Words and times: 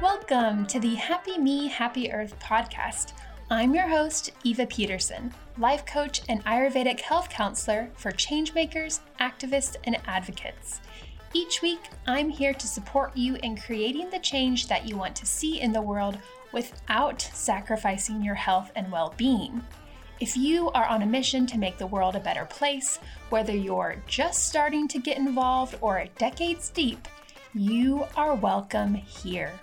Welcome 0.00 0.64
to 0.66 0.78
the 0.78 0.94
Happy 0.94 1.38
Me, 1.38 1.66
Happy 1.66 2.12
Earth 2.12 2.38
podcast. 2.38 3.14
I'm 3.50 3.74
your 3.74 3.88
host, 3.88 4.30
Eva 4.44 4.64
Peterson, 4.64 5.34
life 5.58 5.84
coach 5.86 6.22
and 6.28 6.44
Ayurvedic 6.44 7.00
health 7.00 7.28
counselor 7.28 7.90
for 7.96 8.12
changemakers, 8.12 9.00
activists, 9.18 9.74
and 9.82 9.98
advocates. 10.06 10.80
Each 11.34 11.62
week, 11.62 11.80
I'm 12.06 12.28
here 12.28 12.54
to 12.54 12.66
support 12.68 13.16
you 13.16 13.38
in 13.42 13.56
creating 13.56 14.08
the 14.10 14.20
change 14.20 14.68
that 14.68 14.86
you 14.86 14.96
want 14.96 15.16
to 15.16 15.26
see 15.26 15.60
in 15.60 15.72
the 15.72 15.82
world 15.82 16.16
without 16.52 17.20
sacrificing 17.20 18.22
your 18.22 18.36
health 18.36 18.70
and 18.76 18.92
well 18.92 19.12
being. 19.16 19.60
If 20.20 20.36
you 20.36 20.70
are 20.70 20.86
on 20.86 21.02
a 21.02 21.06
mission 21.06 21.44
to 21.48 21.58
make 21.58 21.76
the 21.76 21.88
world 21.88 22.14
a 22.14 22.20
better 22.20 22.44
place, 22.44 23.00
whether 23.30 23.52
you're 23.52 24.00
just 24.06 24.46
starting 24.46 24.86
to 24.88 25.00
get 25.00 25.18
involved 25.18 25.76
or 25.80 26.04
decades 26.18 26.70
deep, 26.70 27.08
you 27.52 28.06
are 28.14 28.36
welcome 28.36 28.94
here. 28.94 29.58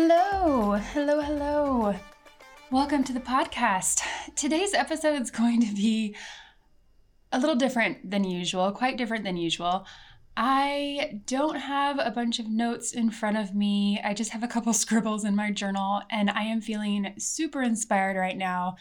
Hello, 0.00 0.74
hello, 0.74 1.20
hello. 1.20 1.94
Welcome 2.70 3.02
to 3.02 3.12
the 3.12 3.18
podcast. 3.18 4.00
Today's 4.36 4.72
episode 4.72 5.20
is 5.20 5.32
going 5.32 5.60
to 5.66 5.74
be 5.74 6.14
a 7.32 7.40
little 7.40 7.56
different 7.56 8.08
than 8.08 8.22
usual, 8.22 8.70
quite 8.70 8.96
different 8.96 9.24
than 9.24 9.36
usual. 9.36 9.86
I 10.36 11.20
don't 11.26 11.56
have 11.56 11.98
a 11.98 12.12
bunch 12.12 12.38
of 12.38 12.46
notes 12.46 12.92
in 12.92 13.10
front 13.10 13.38
of 13.38 13.56
me. 13.56 14.00
I 14.04 14.14
just 14.14 14.30
have 14.30 14.44
a 14.44 14.46
couple 14.46 14.72
scribbles 14.82 15.24
in 15.24 15.34
my 15.34 15.50
journal, 15.50 16.02
and 16.12 16.30
I 16.30 16.44
am 16.44 16.60
feeling 16.60 17.14
super 17.18 17.60
inspired 17.60 18.16
right 18.16 18.38
now. 18.38 18.76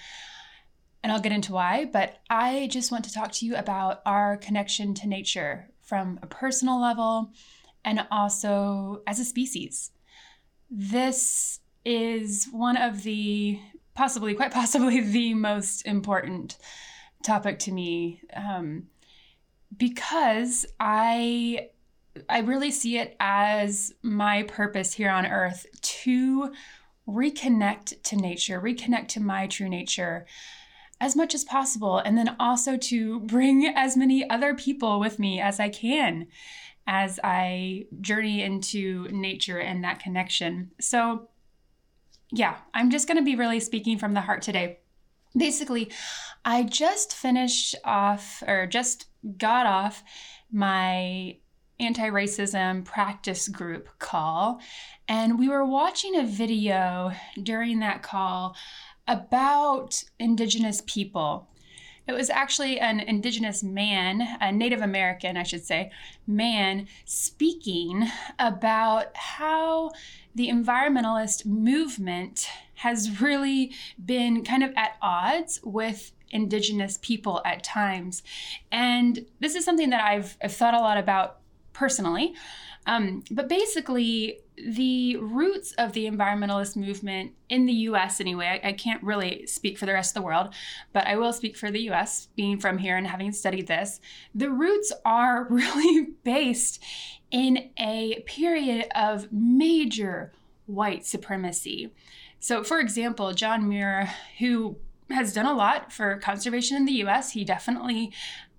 And 1.02 1.12
I'll 1.12 1.20
get 1.20 1.32
into 1.32 1.54
why, 1.54 1.86
but 1.92 2.20
I 2.30 2.70
just 2.72 2.92
want 2.92 3.06
to 3.06 3.14
talk 3.14 3.32
to 3.32 3.46
you 3.48 3.56
about 3.56 4.04
our 4.06 4.38
connection 4.38 4.94
to 4.94 5.08
nature 5.08 5.72
from 5.82 6.20
a 6.22 6.28
personal 6.28 6.80
level 6.80 7.32
and 7.84 8.06
also 8.12 9.02
as 9.08 9.20
a 9.20 9.26
species. 9.26 9.90
This 10.70 11.60
is 11.86 12.48
one 12.52 12.78
of 12.78 13.04
the 13.04 13.60
possibly, 13.94 14.34
quite 14.34 14.52
possibly, 14.52 15.00
the 15.12 15.34
most 15.34 15.86
important 15.86 16.58
topic 17.24 17.60
to 17.60 17.72
me. 17.72 18.22
Um, 18.36 18.88
because 19.76 20.66
I 20.80 21.70
I 22.30 22.40
really 22.40 22.72
see 22.72 22.98
it 22.98 23.16
as 23.20 23.94
my 24.02 24.44
purpose 24.44 24.94
here 24.94 25.10
on 25.10 25.26
earth 25.26 25.66
to 25.82 26.54
reconnect 27.08 28.02
to 28.04 28.16
nature, 28.16 28.60
reconnect 28.60 29.10
to 29.10 29.20
my 29.20 29.48
true 29.48 29.70
nature 29.70 30.26
as 31.00 31.16
much 31.16 31.36
as 31.36 31.44
possible, 31.44 32.00
and 32.00 32.18
then 32.18 32.36
also 32.40 32.76
to 32.76 33.20
bring 33.20 33.68
as 33.68 33.96
many 33.96 34.28
other 34.30 34.56
people 34.56 35.00
with 35.00 35.20
me 35.20 35.40
as 35.40 35.60
I 35.60 35.70
can 35.70 36.28
as 36.88 37.20
I 37.24 37.86
journey 38.00 38.42
into 38.42 39.08
nature 39.12 39.60
and 39.60 39.84
that 39.84 40.00
connection. 40.00 40.72
So, 40.80 41.28
yeah, 42.32 42.56
I'm 42.74 42.90
just 42.90 43.08
going 43.08 43.18
to 43.18 43.24
be 43.24 43.36
really 43.36 43.60
speaking 43.60 44.00
from 44.00 44.14
the 44.14 44.22
heart 44.22 44.42
today. 44.42 44.80
Basically, 45.36 45.92
I 46.46 46.64
just 46.64 47.14
finished 47.14 47.76
off 47.84 48.42
or 48.48 48.66
just 48.66 49.08
got 49.38 49.66
off 49.66 50.02
my 50.52 51.38
anti 51.80 52.10
racism 52.10 52.84
practice 52.86 53.48
group 53.50 53.90
call, 54.00 54.60
and 55.08 55.38
we 55.38 55.50
were 55.50 55.66
watching 55.66 56.16
a 56.16 56.26
video 56.26 57.12
during 57.44 57.80
that 57.80 58.02
call 58.02 58.56
about 59.08 60.04
Indigenous 60.20 60.82
people. 60.88 61.50
It 62.08 62.14
was 62.14 62.30
actually 62.30 62.80
an 62.80 63.00
Indigenous 63.02 63.64
man, 63.64 64.38
a 64.40 64.52
Native 64.52 64.82
American, 64.82 65.36
I 65.36 65.44
should 65.44 65.66
say, 65.66 65.92
man, 66.26 66.88
speaking 67.06 68.08
about 68.40 69.16
how 69.16 69.92
the 70.34 70.50
environmentalist 70.50 71.46
movement 71.46 72.48
has 72.76 73.22
really 73.22 73.74
been 74.04 74.44
kind 74.44 74.64
of 74.64 74.72
at 74.78 74.96
odds 75.02 75.60
with 75.64 76.12
indigenous 76.30 77.00
people 77.02 77.42
at 77.44 77.64
times. 77.64 78.24
And 78.72 79.26
this 79.40 79.56
is 79.56 79.66
something 79.66 79.90
that 79.90 80.04
I've, 80.04 80.38
I've 80.44 80.54
thought 80.54 80.74
a 80.74 80.80
lot 80.80 80.98
about 80.98 81.40
personally. 81.74 82.36
Um, 82.86 83.24
but 83.32 83.50
basically, 83.50 84.40
the 84.58 85.18
roots 85.18 85.74
of 85.74 85.94
the 85.94 86.10
environmentalist 86.10 86.76
movement 86.76 87.34
in 87.50 87.66
the 87.66 87.74
US, 87.74 88.20
anyway, 88.20 88.60
I, 88.64 88.70
I, 88.70 88.74
can't 88.74 89.04
really 89.04 89.46
speak 89.46 89.78
for 89.78 89.86
the 89.86 89.94
rest 89.94 90.12
of 90.12 90.22
the 90.22 90.26
world, 90.26 90.54
but 90.94 91.06
I 91.06 91.16
will 91.16 91.32
speak 91.32 91.56
for 91.56 91.70
the 91.70 91.90
US, 91.92 92.30
being 92.36 92.60
from 92.60 92.80
here 92.80 92.98
and 92.98 93.06
having 93.06 93.32
studied 93.32 93.68
this. 93.68 94.00
The 94.34 94.50
roots 94.50 94.92
are 95.06 95.44
really 95.50 96.08
based 96.24 96.84
in 97.30 97.70
a 97.78 98.24
period 98.26 98.88
of 98.96 99.32
major 99.32 100.32
white 100.66 101.06
supremacy. 101.06 101.94
So, 102.40 102.64
for 102.64 102.80
example, 102.80 103.34
John 103.34 103.70
Muir, 103.70 104.12
who 104.40 104.78
has 105.10 105.34
done 105.34 105.46
a 105.46 105.54
lot 105.54 105.92
for 105.92 106.18
conservation 106.18 106.78
in 106.78 106.86
the 106.86 107.04
US. 107.04 107.32
He 107.32 107.44
definitely 107.44 108.12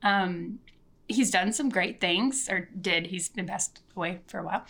um, 0.03 0.61
he's 1.09 1.31
done 1.31 1.53
some 1.53 1.69
great 1.69 2.01
things 2.01 2.49
or 2.51 2.69
did 2.81 3.07
he's 3.07 3.29
been 3.31 3.47
passed 3.47 3.81
away 3.97 4.21
for 4.27 4.39
a 4.39 4.45
while 4.45 4.65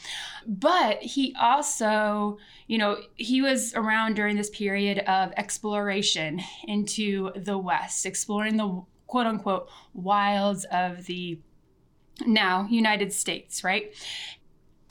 but 0.47 1.03
he 1.03 1.35
also 1.39 2.39
you 2.67 2.79
know 2.79 2.97
he 3.17 3.43
was 3.43 3.75
around 3.75 4.15
during 4.15 4.37
this 4.37 4.51
period 4.51 5.01
of 5.01 5.33
exploration 5.37 6.41
into 6.65 7.31
the 7.37 7.59
west 7.59 8.07
exploring 8.07 8.57
the 8.57 8.83
quote 9.07 9.27
unquote 9.27 9.69
wilds 9.95 10.65
of 10.71 11.05
the 11.07 11.39
now 12.27 12.67
united 12.71 13.13
states 13.13 13.63
right 13.63 13.93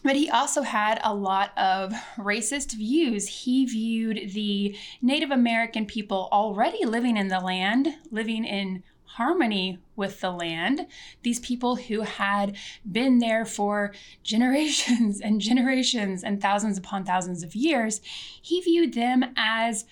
but 0.04 0.16
he 0.16 0.30
also 0.30 0.62
had 0.62 1.02
a 1.04 1.14
lot 1.14 1.52
of 1.58 1.92
racist 2.18 2.72
views. 2.78 3.28
He 3.28 3.66
viewed 3.66 4.32
the 4.32 4.74
Native 5.02 5.32
American 5.32 5.86
people 5.86 6.30
already 6.32 6.86
living 6.86 7.18
in 7.18 7.28
the 7.28 7.42
land, 7.42 7.90
living 8.10 8.46
in 8.46 8.84
harmony 9.16 9.80
with 9.96 10.22
the 10.22 10.32
land, 10.32 10.88
these 11.24 11.40
people 11.40 11.76
who 11.76 12.02
had 12.02 12.56
been 12.90 13.20
there 13.20 13.46
for 13.46 13.94
generations 14.24 15.22
and 15.22 15.42
generations 15.42 16.24
and 16.24 16.42
thousands 16.42 16.78
upon 16.78 17.04
thousands 17.04 17.44
of 17.44 17.56
years, 17.56 18.02
he 18.42 18.62
viewed 18.62 18.94
them 18.94 19.24
as 19.36 19.86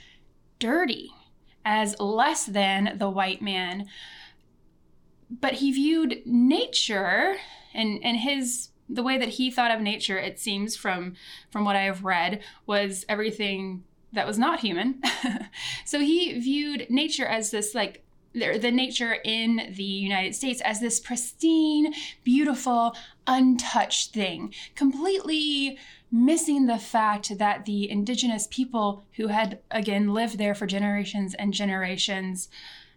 dirty, 0.59 1.11
as 1.63 1.99
less 1.99 2.45
than 2.45 2.97
the 2.97 3.09
white 3.09 3.41
man. 3.41 3.87
But 5.29 5.53
he 5.53 5.71
viewed 5.71 6.21
nature 6.25 7.37
and, 7.73 7.99
and 8.03 8.17
his 8.17 8.69
the 8.87 9.01
way 9.01 9.17
that 9.17 9.29
he 9.29 9.49
thought 9.49 9.71
of 9.71 9.81
nature, 9.81 10.17
it 10.17 10.39
seems 10.39 10.75
from 10.75 11.15
from 11.49 11.65
what 11.65 11.75
I 11.75 11.81
have 11.81 12.03
read, 12.03 12.43
was 12.67 13.03
everything 13.09 13.83
that 14.13 14.27
was 14.27 14.37
not 14.37 14.59
human. 14.59 15.01
so 15.85 15.99
he 15.99 16.39
viewed 16.39 16.87
nature 16.89 17.25
as 17.25 17.51
this 17.51 17.75
like 17.75 18.04
the, 18.35 18.71
nature 18.71 19.17
in 19.23 19.73
the 19.75 19.83
United 19.83 20.35
States 20.35 20.61
as 20.61 20.79
this 20.79 20.99
pristine, 20.99 21.93
beautiful, 22.23 22.95
untouched 23.25 24.13
thing, 24.13 24.53
completely 24.75 25.77
missing 26.11 26.65
the 26.65 26.77
fact 26.77 27.37
that 27.37 27.65
the 27.65 27.89
indigenous 27.89 28.47
people 28.51 29.03
who 29.15 29.27
had 29.27 29.59
again 29.71 30.13
lived 30.13 30.37
there 30.37 30.55
for 30.55 30.67
generations 30.67 31.33
and 31.35 31.53
generations 31.53 32.49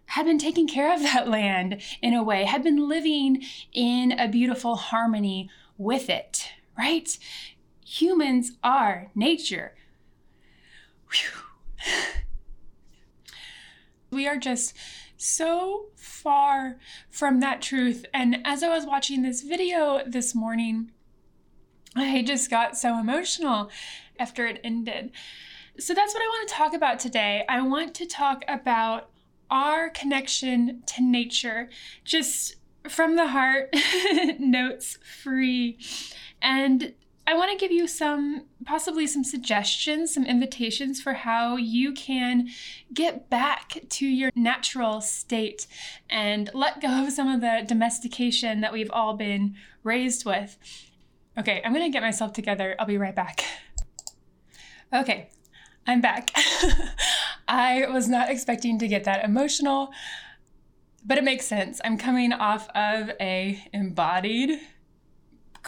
had 0.07 0.25
been 0.25 0.39
taking 0.39 0.67
care 0.67 0.93
of 0.93 1.01
that 1.01 1.27
land 1.27 1.81
in 2.01 2.13
a 2.13 2.23
way, 2.23 2.43
had 2.43 2.63
been 2.63 2.89
living 2.89 3.43
in 3.73 4.11
a 4.11 4.27
beautiful 4.27 4.75
harmony 4.75 5.49
with 5.77 6.09
it, 6.09 6.49
right? 6.77 7.17
Humans 7.85 8.53
are 8.63 9.09
nature. 9.15 9.75
Whew. 11.11 11.43
We 14.11 14.27
are 14.27 14.37
just 14.37 14.75
so 15.19 15.87
far 15.95 16.77
from 17.09 17.41
that 17.41 17.61
truth. 17.61 18.05
And 18.13 18.37
as 18.45 18.63
I 18.63 18.69
was 18.69 18.85
watching 18.85 19.21
this 19.21 19.41
video 19.41 20.01
this 20.07 20.33
morning, 20.33 20.91
I 21.93 22.21
just 22.21 22.49
got 22.49 22.77
so 22.77 22.97
emotional 22.97 23.69
after 24.17 24.47
it 24.47 24.61
ended. 24.63 25.11
So 25.77 25.93
that's 25.93 26.13
what 26.13 26.23
I 26.23 26.27
want 26.27 26.47
to 26.47 26.55
talk 26.55 26.73
about 26.73 26.99
today. 26.99 27.43
I 27.49 27.61
want 27.61 27.93
to 27.95 28.05
talk 28.05 28.43
about 28.47 29.09
our 29.51 29.89
connection 29.89 30.83
to 30.85 31.03
nature, 31.03 31.69
just 32.05 32.55
from 32.87 33.17
the 33.17 33.27
heart, 33.27 33.75
notes 34.39 34.99
free. 35.21 35.79
And 36.41 36.93
I 37.29 37.35
want 37.35 37.51
to 37.51 37.57
give 37.57 37.71
you 37.71 37.87
some, 37.87 38.45
possibly 38.65 39.05
some 39.05 39.23
suggestions, 39.23 40.11
some 40.11 40.25
invitations 40.25 40.99
for 40.99 41.13
how 41.13 41.57
you 41.57 41.93
can 41.93 42.47
get 42.91 43.29
back 43.29 43.83
to 43.87 44.07
your 44.07 44.31
natural 44.33 44.99
state 44.99 45.67
and 46.09 46.49
let 46.55 46.81
go 46.81 47.05
of 47.05 47.11
some 47.11 47.27
of 47.27 47.41
the 47.41 47.63
domestication 47.67 48.61
that 48.61 48.73
we've 48.73 48.89
all 48.89 49.13
been 49.13 49.53
raised 49.83 50.25
with. 50.25 50.57
Okay, 51.37 51.61
I'm 51.63 51.71
going 51.71 51.85
to 51.85 51.93
get 51.95 52.01
myself 52.01 52.33
together. 52.33 52.75
I'll 52.79 52.87
be 52.87 52.97
right 52.97 53.15
back. 53.15 53.43
Okay, 54.91 55.29
I'm 55.85 56.01
back. 56.01 56.31
I 57.47 57.85
was 57.91 58.07
not 58.07 58.31
expecting 58.31 58.79
to 58.79 58.87
get 58.87 59.03
that 59.03 59.23
emotional. 59.23 59.91
but 61.05 61.19
it 61.19 61.23
makes 61.23 61.45
sense. 61.45 61.79
I'm 61.85 61.99
coming 61.99 62.33
off 62.33 62.69
of 62.69 63.11
a 63.21 63.63
embodied 63.71 64.61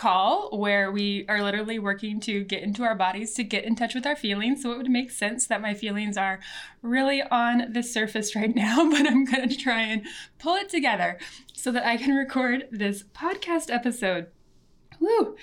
call 0.01 0.49
where 0.57 0.91
we 0.91 1.23
are 1.29 1.43
literally 1.43 1.77
working 1.77 2.19
to 2.19 2.43
get 2.43 2.63
into 2.63 2.81
our 2.81 2.95
bodies 2.95 3.35
to 3.35 3.43
get 3.43 3.63
in 3.65 3.75
touch 3.75 3.93
with 3.93 4.03
our 4.03 4.15
feelings. 4.15 4.63
So 4.63 4.71
it 4.71 4.77
would 4.77 4.89
make 4.89 5.11
sense 5.11 5.45
that 5.45 5.61
my 5.61 5.75
feelings 5.75 6.17
are 6.17 6.39
really 6.81 7.21
on 7.21 7.71
the 7.71 7.83
surface 7.83 8.35
right 8.35 8.55
now, 8.55 8.89
but 8.89 9.05
I'm 9.05 9.25
going 9.25 9.47
to 9.47 9.55
try 9.55 9.81
and 9.81 10.01
pull 10.39 10.55
it 10.55 10.69
together 10.69 11.19
so 11.53 11.71
that 11.71 11.85
I 11.85 11.97
can 11.97 12.15
record 12.15 12.67
this 12.71 13.03
podcast 13.15 13.71
episode. 13.71 14.25
Woo! 14.99 15.35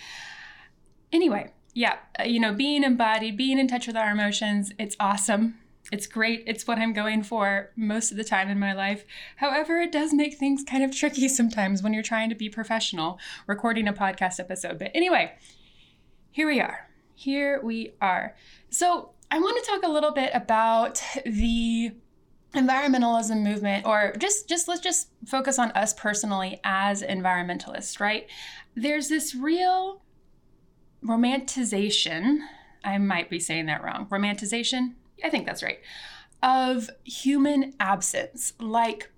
Anyway, 1.13 1.53
yeah, 1.73 1.99
you 2.27 2.41
know, 2.41 2.53
being 2.53 2.83
embodied, 2.83 3.37
being 3.37 3.61
in 3.61 3.69
touch 3.69 3.87
with 3.87 3.97
our 3.97 4.11
emotions, 4.11 4.73
it's 4.77 4.97
awesome. 4.99 5.55
It's 5.91 6.07
great. 6.07 6.45
It's 6.47 6.67
what 6.67 6.79
I'm 6.79 6.93
going 6.93 7.23
for 7.23 7.71
most 7.77 8.11
of 8.11 8.17
the 8.17 8.25
time 8.25 8.49
in 8.49 8.59
my 8.59 8.75
life. 8.75 9.05
However, 9.37 9.81
it 9.81 9.93
does 9.93 10.13
make 10.13 10.35
things 10.35 10.63
kind 10.63 10.85
of 10.85 10.95
tricky 10.95 11.29
sometimes 11.29 11.83
when 11.83 11.95
you're 11.95 12.03
trying 12.03 12.29
to 12.29 12.35
be 12.35 12.49
professional 12.49 13.19
recording 13.47 13.89
a 13.89 13.93
podcast 13.93 14.39
episode. 14.39 14.79
But 14.79 14.91
anyway, 14.95 15.33
here 16.31 16.47
we 16.47 16.61
are. 16.61 16.89
Here 17.15 17.61
we 17.63 17.95
are. 18.01 18.37
So, 18.71 19.11
I 19.31 19.39
want 19.39 19.63
to 19.63 19.71
talk 19.71 19.83
a 19.83 19.93
little 19.93 20.13
bit 20.13 20.31
about 20.33 21.03
the 21.27 21.93
environmentalism 22.55 23.43
movement 23.43 23.85
or 23.85 24.15
just 24.19 24.49
just 24.49 24.69
let's 24.69 24.81
just 24.81 25.09
focus 25.27 25.59
on 25.59 25.71
us 25.73 25.93
personally 25.93 26.61
as 26.65 27.03
environmentalists, 27.03 28.01
right? 28.01 28.27
There's 28.75 29.09
this 29.09 29.35
real 29.35 30.03
romanticization 31.05 32.39
I 32.85 32.97
might 32.99 33.29
be 33.29 33.39
saying 33.39 33.67
that 33.67 33.83
wrong. 33.83 34.07
Romanticization? 34.07 34.95
I 35.25 35.31
think 35.31 35.47
that's 35.47 35.63
right, 35.63 35.81
of 36.43 36.91
human 37.05 37.75
absence. 37.81 38.53
Like, 38.61 39.11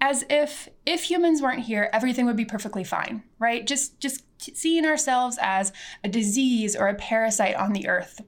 as 0.00 0.24
if 0.30 0.68
if 0.86 1.02
humans 1.02 1.42
weren't 1.42 1.64
here 1.64 1.90
everything 1.92 2.24
would 2.24 2.36
be 2.36 2.44
perfectly 2.44 2.84
fine 2.84 3.20
right? 3.38 3.66
Just 3.66 4.00
just 4.00 4.24
seeing 4.40 4.84
ourselves 4.84 5.38
as 5.40 5.72
a 6.04 6.08
disease 6.08 6.76
or 6.76 6.88
a 6.88 6.94
parasite 6.94 7.56
on 7.56 7.72
the 7.72 7.88
earth. 7.88 8.20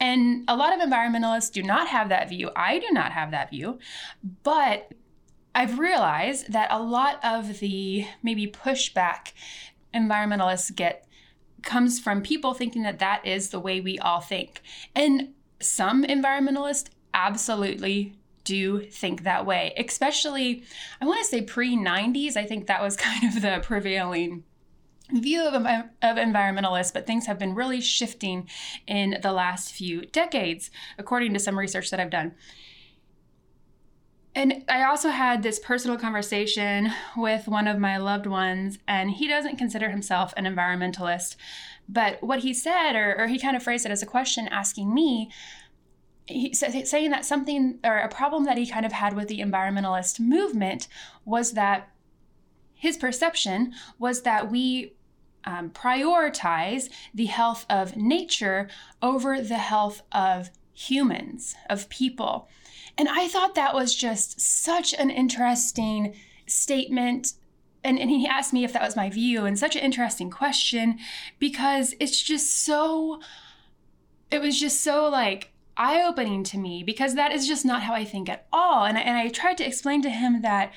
And 0.00 0.44
a 0.48 0.56
lot 0.56 0.74
of 0.74 0.80
environmentalists 0.80 1.52
do 1.52 1.62
not 1.62 1.88
have 1.88 2.08
that 2.08 2.28
view. 2.28 2.50
I 2.56 2.78
do 2.78 2.88
not 2.90 3.12
have 3.12 3.30
that 3.30 3.50
view. 3.50 3.78
But 4.42 4.92
i've 5.54 5.78
realized 5.78 6.52
that 6.52 6.70
a 6.70 6.82
lot 6.82 7.18
of 7.24 7.60
the 7.60 8.06
maybe 8.22 8.46
pushback 8.46 9.32
environmentalists 9.94 10.74
get 10.74 11.06
comes 11.62 11.98
from 11.98 12.20
people 12.20 12.52
thinking 12.52 12.82
that 12.82 12.98
that 12.98 13.24
is 13.26 13.48
the 13.48 13.58
way 13.60 13.80
we 13.80 13.98
all 13.98 14.20
think. 14.20 14.60
And 14.94 15.32
some 15.60 16.04
environmentalists 16.04 16.88
absolutely 17.14 18.14
do 18.44 18.80
think 18.80 19.24
that 19.24 19.44
way, 19.44 19.74
especially, 19.76 20.62
I 21.00 21.04
want 21.04 21.18
to 21.18 21.24
say 21.24 21.42
pre 21.42 21.76
90s. 21.76 22.36
I 22.36 22.44
think 22.44 22.66
that 22.66 22.82
was 22.82 22.96
kind 22.96 23.24
of 23.24 23.42
the 23.42 23.60
prevailing 23.62 24.44
view 25.12 25.42
of, 25.42 25.54
of 25.54 26.16
environmentalists, 26.16 26.92
but 26.92 27.06
things 27.06 27.26
have 27.26 27.38
been 27.38 27.54
really 27.54 27.80
shifting 27.80 28.48
in 28.86 29.18
the 29.22 29.32
last 29.32 29.72
few 29.72 30.06
decades, 30.06 30.70
according 30.98 31.32
to 31.34 31.40
some 31.40 31.58
research 31.58 31.90
that 31.90 32.00
I've 32.00 32.10
done. 32.10 32.34
And 34.36 34.64
I 34.68 34.84
also 34.84 35.08
had 35.08 35.42
this 35.42 35.58
personal 35.58 35.96
conversation 35.96 36.92
with 37.16 37.48
one 37.48 37.66
of 37.66 37.78
my 37.78 37.96
loved 37.96 38.26
ones, 38.26 38.78
and 38.86 39.10
he 39.10 39.26
doesn't 39.26 39.56
consider 39.56 39.88
himself 39.88 40.34
an 40.36 40.44
environmentalist. 40.44 41.36
But 41.88 42.22
what 42.22 42.40
he 42.40 42.52
said, 42.52 42.96
or, 42.96 43.18
or 43.18 43.28
he 43.28 43.38
kind 43.38 43.56
of 43.56 43.62
phrased 43.62 43.86
it 43.86 43.92
as 43.92 44.02
a 44.02 44.06
question 44.06 44.46
asking 44.48 44.92
me, 44.92 45.30
he, 46.26 46.52
saying 46.52 47.12
that 47.12 47.24
something 47.24 47.78
or 47.82 47.96
a 47.96 48.10
problem 48.10 48.44
that 48.44 48.58
he 48.58 48.66
kind 48.66 48.84
of 48.84 48.92
had 48.92 49.16
with 49.16 49.28
the 49.28 49.38
environmentalist 49.38 50.20
movement 50.20 50.86
was 51.24 51.52
that 51.52 51.88
his 52.74 52.98
perception 52.98 53.72
was 53.98 54.20
that 54.22 54.50
we 54.50 54.92
um, 55.44 55.70
prioritize 55.70 56.90
the 57.14 57.26
health 57.26 57.64
of 57.70 57.96
nature 57.96 58.68
over 59.00 59.40
the 59.40 59.54
health 59.54 60.02
of 60.12 60.50
humans, 60.74 61.54
of 61.70 61.88
people. 61.88 62.50
And 62.98 63.08
I 63.08 63.28
thought 63.28 63.54
that 63.54 63.74
was 63.74 63.94
just 63.94 64.40
such 64.40 64.94
an 64.94 65.10
interesting 65.10 66.14
statement. 66.46 67.34
And, 67.84 67.98
and 67.98 68.10
he 68.10 68.26
asked 68.26 68.52
me 68.52 68.64
if 68.64 68.72
that 68.72 68.82
was 68.82 68.96
my 68.96 69.10
view, 69.10 69.44
and 69.44 69.58
such 69.58 69.76
an 69.76 69.82
interesting 69.82 70.30
question 70.30 70.98
because 71.38 71.94
it's 72.00 72.20
just 72.20 72.64
so, 72.64 73.20
it 74.30 74.40
was 74.40 74.58
just 74.58 74.82
so 74.82 75.08
like 75.08 75.52
eye 75.76 76.02
opening 76.02 76.42
to 76.42 76.58
me 76.58 76.82
because 76.82 77.14
that 77.14 77.32
is 77.32 77.46
just 77.46 77.64
not 77.64 77.82
how 77.82 77.92
I 77.92 78.04
think 78.04 78.28
at 78.28 78.46
all. 78.52 78.84
And 78.84 78.96
I, 78.96 79.02
and 79.02 79.16
I 79.16 79.28
tried 79.28 79.58
to 79.58 79.66
explain 79.66 80.02
to 80.02 80.10
him 80.10 80.42
that 80.42 80.72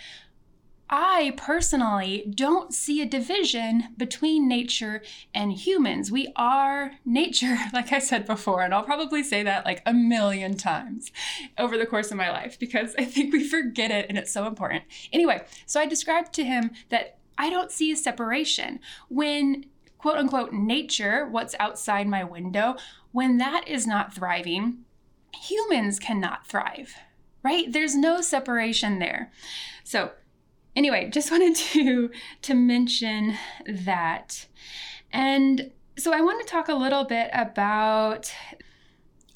I 0.90 1.34
personally 1.38 2.32
don't 2.34 2.74
see 2.74 3.02
a 3.02 3.06
division 3.06 3.90
between 3.96 4.48
nature 4.48 5.04
and 5.36 5.54
humans. 5.54 6.12
We 6.12 6.32
are 6.36 6.94
nature, 7.06 7.58
like 7.74 7.92
I 7.92 8.00
said 8.00 8.26
before, 8.26 8.64
and 8.64 8.74
I'll 8.74 8.84
probably 8.84 9.24
say 9.24 9.44
that 9.44 9.66
like 9.66 9.84
a 9.86 9.94
million 9.94 10.58
times 10.58 11.12
over 11.58 11.78
the 11.78 11.86
course 11.86 12.10
of 12.10 12.18
my 12.18 12.32
life 12.32 12.58
because 12.58 12.96
I 12.98 13.06
think 13.06 13.32
we 13.32 13.48
forget 13.48 13.92
it 13.92 14.08
and 14.10 14.18
it's 14.18 14.32
so 14.32 14.48
important. 14.48 14.84
Anyway, 15.14 15.44
so 15.68 15.80
I 15.80 15.86
described 15.86 16.34
to 16.34 16.44
him 16.44 16.72
that 16.90 17.18
I 17.38 17.50
don't 17.50 17.72
see 17.72 17.92
a 17.92 17.96
separation 17.96 18.80
when 19.10 19.66
quote 20.00 20.18
unquote 20.18 20.54
nature, 20.54 21.28
what's 21.28 21.56
outside 21.60 22.08
my 22.08 22.24
window, 22.24 22.76
when 23.12 23.38
that 23.38 23.68
is 23.68 23.86
not 23.86 24.14
thriving, 24.16 24.80
humans 25.36 26.00
cannot 26.00 26.48
thrive, 26.48 26.96
right? 27.44 27.72
There's 27.72 27.96
no 27.96 28.22
separation 28.22 29.00
there. 29.00 29.32
So, 29.84 30.12
anyway, 30.80 31.10
just 31.10 31.30
wanted 31.36 31.56
to 31.56 32.10
to 32.42 32.54
mention 32.56 33.36
that. 33.68 34.48
And 35.12 35.72
so 35.98 36.14
I 36.14 36.22
want 36.22 36.46
to 36.46 36.52
talk 36.52 36.70
a 36.70 36.74
little 36.74 37.04
bit 37.04 37.30
about 37.34 38.34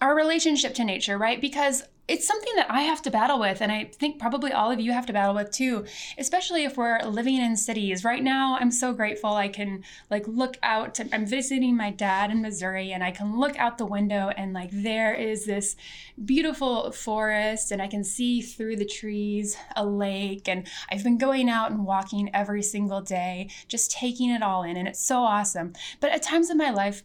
our 0.01 0.16
relationship 0.16 0.74
to 0.75 0.84
nature, 0.84 1.18
right? 1.18 1.40
Because 1.40 1.84
it's 2.06 2.28
something 2.28 2.54
that 2.58 2.70
I 2.70 2.82
have 2.82 3.02
to 3.04 3.12
battle 3.12 3.40
with, 3.40 3.62
and 3.62 3.72
I 3.72 3.86
think 3.86 4.20
probably 4.20 4.52
all 4.52 4.70
of 4.70 4.80
you 4.80 4.92
have 4.92 5.06
to 5.06 5.14
battle 5.14 5.36
with 5.36 5.52
too, 5.52 5.86
especially 6.18 6.66
if 6.66 6.76
we're 6.76 7.00
living 7.04 7.38
in 7.38 7.56
cities. 7.56 8.04
Right 8.04 8.22
now, 8.22 8.58
I'm 8.60 8.72
so 8.72 8.92
grateful 8.92 9.34
I 9.34 9.48
can 9.48 9.84
like 10.10 10.28
look 10.28 10.58
out. 10.64 10.96
To, 10.96 11.08
I'm 11.14 11.26
visiting 11.26 11.78
my 11.78 11.92
dad 11.92 12.30
in 12.30 12.42
Missouri, 12.42 12.92
and 12.92 13.04
I 13.04 13.12
can 13.12 13.40
look 13.40 13.58
out 13.58 13.78
the 13.78 13.86
window, 13.86 14.32
and 14.36 14.52
like 14.52 14.70
there 14.72 15.14
is 15.14 15.46
this 15.46 15.78
beautiful 16.26 16.92
forest, 16.92 17.72
and 17.72 17.82
I 17.82 17.88
can 17.88 18.04
see 18.04 18.42
through 18.42 18.76
the 18.76 18.86
trees 18.86 19.56
a 19.78 19.86
lake. 19.86 20.50
And 20.50 20.68
I've 20.92 21.04
been 21.04 21.18
going 21.18 21.50
out 21.50 21.72
and 21.72 21.86
walking 21.86 22.30
every 22.34 22.63
single 22.63 23.01
day, 23.01 23.50
just 23.70 23.92
taking 23.92 24.30
it 24.30 24.44
all 24.44 24.63
in, 24.63 24.75
and 24.75 24.89
it's 24.89 25.04
so 25.04 25.20
awesome. 25.20 25.72
But 26.01 26.12
at 26.12 26.22
times 26.22 26.50
in 26.50 26.58
my 26.58 26.70
life, 26.70 27.04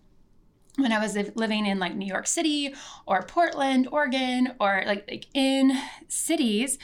when 0.79 0.93
I 0.93 0.99
was 0.99 1.17
living 1.35 1.67
in 1.67 1.79
like 1.79 1.95
New 1.95 2.07
York 2.07 2.27
City 2.27 2.75
or 3.07 3.23
Portland, 3.23 3.89
Oregon, 3.91 4.55
or 4.61 4.83
like, 4.87 5.05
like 5.11 5.27
in 5.35 5.73
cities, 6.07 6.79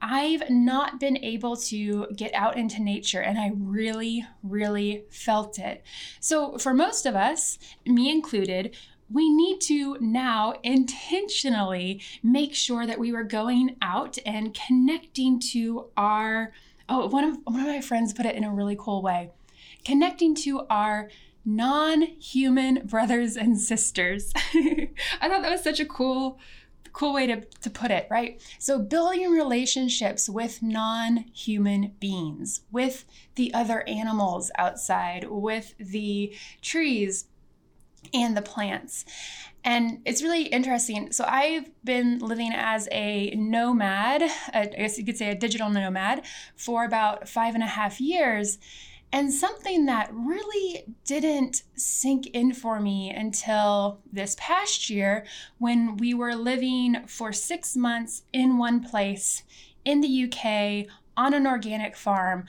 I've 0.00 0.50
not 0.50 0.98
been 0.98 1.16
able 1.18 1.56
to 1.56 2.06
get 2.14 2.34
out 2.34 2.56
into 2.56 2.82
nature 2.82 3.20
and 3.20 3.38
I 3.38 3.52
really, 3.54 4.26
really 4.42 5.04
felt 5.10 5.58
it. 5.58 5.82
So, 6.20 6.58
for 6.58 6.74
most 6.74 7.06
of 7.06 7.14
us, 7.14 7.58
me 7.86 8.10
included, 8.10 8.76
we 9.10 9.30
need 9.30 9.60
to 9.62 9.96
now 10.00 10.54
intentionally 10.62 12.02
make 12.22 12.54
sure 12.54 12.86
that 12.86 12.98
we 12.98 13.12
were 13.12 13.24
going 13.24 13.76
out 13.82 14.18
and 14.24 14.54
connecting 14.54 15.38
to 15.52 15.86
our 15.96 16.52
oh 16.88 17.06
one 17.08 17.24
of 17.24 17.38
one 17.44 17.60
of 17.60 17.66
my 17.66 17.80
friends 17.80 18.12
put 18.12 18.26
it 18.26 18.34
in 18.34 18.44
a 18.44 18.52
really 18.52 18.76
cool 18.78 19.02
way 19.02 19.30
connecting 19.84 20.34
to 20.34 20.66
our 20.70 21.10
non 21.44 22.02
human 22.02 22.86
brothers 22.86 23.36
and 23.36 23.60
sisters. 23.60 24.32
I 24.54 25.28
thought 25.28 25.42
that 25.42 25.50
was 25.50 25.62
such 25.62 25.80
a 25.80 25.84
cool, 25.84 26.38
cool 26.92 27.12
way 27.12 27.26
to, 27.26 27.42
to 27.62 27.70
put 27.70 27.90
it, 27.90 28.06
right? 28.10 28.40
So, 28.58 28.78
building 28.78 29.30
relationships 29.30 30.28
with 30.28 30.62
non 30.62 31.18
human 31.34 31.92
beings, 32.00 32.62
with 32.72 33.04
the 33.34 33.52
other 33.52 33.86
animals 33.88 34.50
outside, 34.56 35.26
with 35.28 35.74
the 35.78 36.34
trees 36.62 37.26
and 38.12 38.36
the 38.36 38.42
plants. 38.42 39.04
And 39.66 40.00
it's 40.04 40.22
really 40.22 40.44
interesting. 40.44 41.10
So, 41.12 41.24
I've 41.26 41.70
been 41.84 42.20
living 42.20 42.52
as 42.54 42.88
a 42.90 43.34
nomad, 43.36 44.22
uh, 44.22 44.26
I 44.54 44.66
guess 44.66 44.98
you 44.98 45.04
could 45.04 45.18
say 45.18 45.30
a 45.30 45.34
digital 45.34 45.68
nomad, 45.68 46.24
for 46.56 46.84
about 46.84 47.28
five 47.28 47.54
and 47.54 47.62
a 47.62 47.68
half 47.68 48.00
years. 48.00 48.58
And 49.12 49.32
something 49.32 49.86
that 49.86 50.10
really 50.12 50.84
didn't 51.04 51.62
sink 51.76 52.26
in 52.28 52.52
for 52.52 52.80
me 52.80 53.10
until 53.10 54.00
this 54.12 54.36
past 54.38 54.90
year 54.90 55.24
when 55.58 55.96
we 55.96 56.14
were 56.14 56.34
living 56.34 57.06
for 57.06 57.32
six 57.32 57.76
months 57.76 58.22
in 58.32 58.58
one 58.58 58.82
place 58.82 59.44
in 59.84 60.00
the 60.00 60.24
UK 60.24 60.86
on 61.16 61.32
an 61.32 61.46
organic 61.46 61.96
farm. 61.96 62.46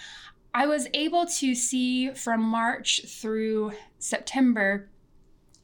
I 0.54 0.66
was 0.66 0.88
able 0.94 1.26
to 1.26 1.54
see 1.54 2.12
from 2.12 2.42
March 2.42 3.02
through 3.08 3.74
September 4.00 4.90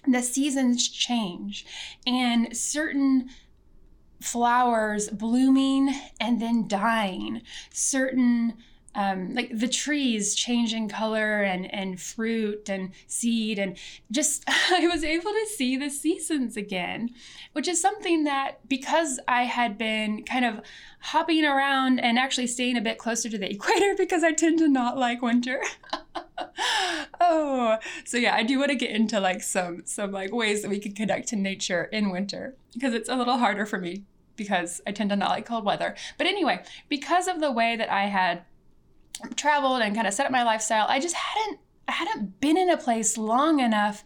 the 0.07 0.21
seasons 0.21 0.87
change 0.89 1.65
and 2.05 2.55
certain 2.55 3.29
flowers 4.19 5.09
blooming 5.09 5.93
and 6.19 6.41
then 6.41 6.67
dying, 6.67 7.41
certain 7.71 8.57
um, 8.95 9.33
like 9.33 9.57
the 9.57 9.67
trees 9.67 10.35
changing 10.35 10.89
color 10.89 11.41
and 11.43 11.73
and 11.73 12.01
fruit 12.01 12.69
and 12.69 12.91
seed 13.07 13.57
and 13.57 13.77
just 14.11 14.43
I 14.47 14.87
was 14.87 15.03
able 15.03 15.31
to 15.31 15.45
see 15.55 15.77
the 15.77 15.89
seasons 15.89 16.57
again, 16.57 17.09
which 17.53 17.67
is 17.67 17.81
something 17.81 18.25
that 18.25 18.67
because 18.67 19.19
I 19.27 19.43
had 19.43 19.77
been 19.77 20.23
kind 20.23 20.45
of 20.45 20.61
hopping 20.99 21.45
around 21.45 21.99
and 21.99 22.19
actually 22.19 22.47
staying 22.47 22.77
a 22.77 22.81
bit 22.81 22.97
closer 22.97 23.29
to 23.29 23.37
the 23.37 23.51
equator 23.51 23.95
because 23.97 24.23
I 24.23 24.33
tend 24.33 24.59
to 24.59 24.67
not 24.67 24.97
like 24.97 25.21
winter. 25.21 25.61
oh, 27.21 27.77
so 28.05 28.17
yeah, 28.17 28.35
I 28.35 28.43
do 28.43 28.59
want 28.59 28.69
to 28.69 28.75
get 28.75 28.91
into 28.91 29.19
like 29.19 29.41
some 29.41 29.83
some 29.85 30.11
like 30.11 30.33
ways 30.33 30.61
that 30.61 30.69
we 30.69 30.79
can 30.79 30.93
connect 30.93 31.29
to 31.29 31.35
nature 31.35 31.85
in 31.85 32.09
winter 32.09 32.55
because 32.73 32.93
it's 32.93 33.09
a 33.09 33.15
little 33.15 33.37
harder 33.37 33.65
for 33.65 33.77
me 33.77 34.03
because 34.35 34.81
I 34.87 34.91
tend 34.91 35.11
to 35.11 35.15
not 35.15 35.29
like 35.29 35.45
cold 35.45 35.65
weather. 35.65 35.95
But 36.17 36.27
anyway, 36.27 36.63
because 36.89 37.27
of 37.27 37.39
the 37.39 37.51
way 37.51 37.75
that 37.75 37.91
I 37.91 38.07
had 38.07 38.43
traveled 39.35 39.81
and 39.81 39.95
kind 39.95 40.07
of 40.07 40.13
set 40.13 40.25
up 40.25 40.31
my 40.31 40.43
lifestyle, 40.43 40.85
I 40.89 40.99
just 40.99 41.15
hadn't 41.15 41.59
I 41.87 41.93
hadn't 41.93 42.39
been 42.39 42.57
in 42.57 42.69
a 42.69 42.77
place 42.77 43.17
long 43.17 43.59
enough 43.59 44.03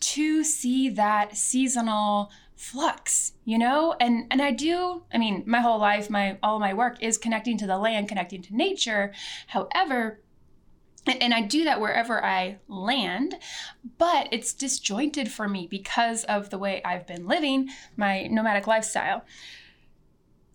to 0.00 0.44
see 0.44 0.88
that 0.90 1.36
seasonal 1.36 2.30
flux, 2.56 3.32
you 3.44 3.58
know? 3.58 3.94
And 3.98 4.26
and 4.30 4.42
I 4.42 4.52
do, 4.52 5.02
I 5.12 5.18
mean, 5.18 5.44
my 5.46 5.60
whole 5.60 5.78
life, 5.78 6.10
my 6.10 6.38
all 6.42 6.58
my 6.58 6.74
work 6.74 7.02
is 7.02 7.18
connecting 7.18 7.58
to 7.58 7.66
the 7.66 7.78
land, 7.78 8.08
connecting 8.08 8.42
to 8.42 8.56
nature. 8.56 9.12
However, 9.48 10.20
and 11.06 11.34
I 11.34 11.42
do 11.42 11.64
that 11.64 11.80
wherever 11.80 12.24
I 12.24 12.58
land, 12.68 13.34
but 13.98 14.28
it's 14.30 14.52
disjointed 14.52 15.30
for 15.32 15.48
me 15.48 15.66
because 15.66 16.22
of 16.24 16.50
the 16.50 16.58
way 16.58 16.80
I've 16.84 17.06
been 17.06 17.26
living 17.26 17.70
my 17.96 18.28
nomadic 18.28 18.68
lifestyle. 18.68 19.24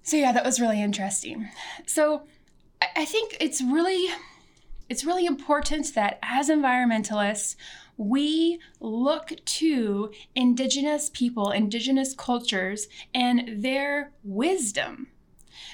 So 0.04 0.16
yeah, 0.16 0.32
that 0.32 0.46
was 0.46 0.62
really 0.62 0.82
interesting. 0.82 1.50
So 1.86 2.28
I 2.82 3.06
think 3.06 3.38
it's 3.40 3.62
really 3.62 4.10
it's 4.90 5.04
really 5.04 5.26
important 5.26 5.94
that 5.96 6.18
as 6.22 6.50
environmentalists 6.50 7.56
we 7.98 8.60
look 8.80 9.32
to 9.44 10.12
indigenous 10.36 11.10
people, 11.14 11.52
indigenous 11.52 12.14
cultures 12.14 12.88
and 13.14 13.64
their 13.64 14.12
wisdom. 14.24 15.08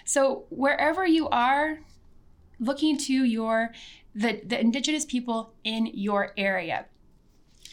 So 0.05 0.45
wherever 0.49 1.05
you 1.05 1.27
are 1.29 1.79
looking 2.59 2.97
to 2.97 3.13
your 3.13 3.71
the, 4.15 4.41
the 4.45 4.59
indigenous 4.59 5.05
people 5.05 5.53
in 5.63 5.87
your 5.87 6.33
area. 6.37 6.85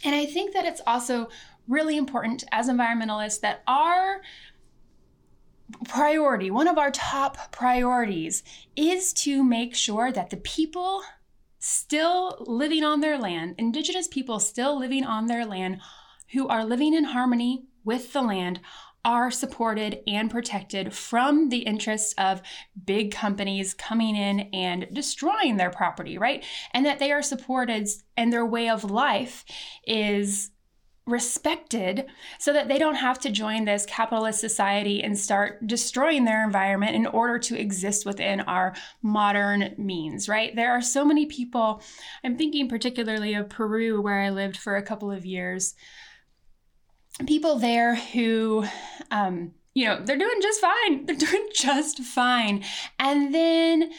And 0.03 0.15
I 0.15 0.25
think 0.25 0.55
that 0.55 0.65
it's 0.65 0.81
also 0.87 1.29
really 1.69 1.97
important 1.97 2.45
as 2.51 2.69
environmentalists 2.69 3.41
that 3.41 3.63
our 3.67 4.23
priority, 5.89 6.51
one 6.51 6.69
of 6.69 6.79
our 6.79 6.91
top 6.91 7.53
priorities, 7.53 8.43
is 8.77 9.13
to 9.15 9.43
make 9.43 9.75
sure 9.75 10.13
that 10.13 10.31
the 10.31 10.37
people 10.39 11.03
still 11.59 12.43
living 12.47 12.83
on 12.83 13.01
their 13.01 13.19
land, 13.19 13.55
Indigenous 13.59 14.09
people 14.09 14.41
still 14.41 14.79
living 14.79 15.05
on 15.05 15.27
their 15.27 15.45
land, 15.45 15.81
who 16.33 16.49
are 16.49 16.65
living 16.65 16.95
in 16.95 17.05
harmony 17.05 17.67
with 17.85 18.13
the 18.13 18.23
land, 18.23 18.61
are 19.05 19.31
supported 19.31 20.01
and 20.07 20.31
protected 20.31 20.93
from 20.93 21.49
the 21.49 21.61
interests 21.61 22.15
of 22.19 22.43
big 22.85 23.11
companies 23.11 23.73
coming 23.73 24.15
in 24.15 24.41
and 24.53 24.87
destroying 24.93 25.57
their 25.57 25.71
property, 25.71 26.19
right? 26.19 26.45
And 26.75 26.85
that 26.85 26.99
they 26.99 27.11
are 27.11 27.23
supported 27.23 27.89
and 28.17 28.33
their 28.33 28.45
way 28.45 28.69
of 28.69 28.85
life 28.85 29.45
is 29.87 30.51
respected 31.07 32.07
so 32.39 32.53
that 32.53 32.69
they 32.69 32.79
don't 32.79 32.97
have 32.97 33.19
to 33.19 33.31
join 33.31 33.65
this 33.65 33.87
capitalist 33.87 34.41
society 34.41 35.03
and 35.03 35.19
start 35.19 35.67
destroying 35.67 36.25
their 36.25 36.45
environment 36.45 36.95
in 36.95 37.07
order 37.07 37.39
to 37.39 37.59
exist 37.59 38.07
within 38.07 38.41
our 38.43 38.75
modern 39.03 39.75
means, 39.77 40.29
right? 40.29 40.55
There 40.55 40.73
are 40.73 40.83
so 40.83 41.05
many 41.05 41.27
people, 41.27 41.83
I'm 42.25 42.37
thinking 42.37 42.69
particularly 42.69 43.35
of 43.35 43.49
Peru, 43.49 44.01
where 44.01 44.21
I 44.21 44.31
lived 44.31 44.57
for 44.57 44.77
a 44.77 44.83
couple 44.83 45.11
of 45.11 45.27
years, 45.27 45.75
people 47.27 47.59
there 47.59 47.97
who, 47.97 48.65
um, 49.11 49.53
you 49.75 49.87
know, 49.87 50.01
they're 50.05 50.19
doing 50.19 50.41
just 50.43 50.61
fine. 50.61 51.07
They're 51.07 51.17
doing 51.17 51.49
just 51.55 52.01
fine. 52.01 52.65
And 52.99 53.35
then 53.35 53.91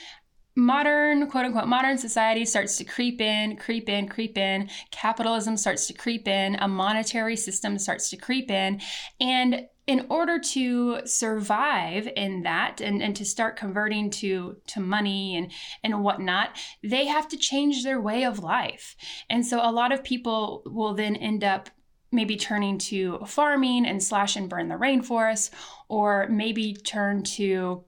modern 0.55 1.27
quote 1.27 1.45
unquote 1.45 1.67
modern 1.67 1.97
society 1.97 2.45
starts 2.45 2.77
to 2.77 2.83
creep 2.83 3.21
in 3.21 3.55
creep 3.55 3.89
in 3.89 4.07
creep 4.07 4.37
in. 4.37 4.69
Capitalism 4.91 5.57
starts 5.57 5.87
to 5.87 5.93
creep 5.93 6.27
in. 6.27 6.55
A 6.55 6.67
monetary 6.67 7.35
system 7.35 7.77
starts 7.77 8.09
to 8.09 8.17
creep 8.17 8.51
in. 8.51 8.81
And 9.19 9.67
in 9.87 10.05
order 10.09 10.39
to 10.39 11.01
survive 11.05 12.07
in 12.15 12.43
that 12.43 12.81
and, 12.81 13.01
and 13.01 13.15
to 13.15 13.25
start 13.25 13.57
converting 13.57 14.09
to 14.09 14.57
to 14.67 14.79
money 14.79 15.35
and 15.35 15.51
and 15.83 16.03
whatnot 16.03 16.55
they 16.83 17.05
have 17.07 17.27
to 17.27 17.37
change 17.37 17.83
their 17.83 17.99
way 17.99 18.23
of 18.23 18.39
life. 18.39 18.95
And 19.29 19.45
so 19.45 19.59
a 19.61 19.71
lot 19.71 19.91
of 19.91 20.03
people 20.03 20.63
will 20.65 20.93
then 20.93 21.15
end 21.15 21.43
up 21.43 21.69
maybe 22.11 22.35
turning 22.35 22.77
to 22.77 23.19
farming 23.25 23.85
and 23.85 24.03
slash 24.03 24.35
and 24.35 24.49
burn 24.49 24.67
the 24.67 24.75
rainforest 24.75 25.49
or 25.87 26.27
maybe 26.29 26.73
turn 26.73 27.23
to 27.23 27.85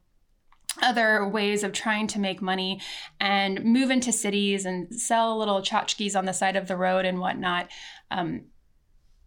other 0.82 1.28
ways 1.28 1.64
of 1.64 1.72
trying 1.72 2.08
to 2.08 2.20
make 2.20 2.42
money 2.42 2.82
and 3.20 3.64
move 3.64 3.92
into 3.92 4.12
cities 4.12 4.66
and 4.66 4.94
sell 4.94 5.38
little 5.38 5.62
tchotchkes 5.62 6.16
on 6.16 6.26
the 6.26 6.34
side 6.34 6.56
of 6.56 6.68
the 6.68 6.78
road 6.78 7.06
and 7.06 7.20
whatnot. 7.20 7.70
Um, 8.12 8.46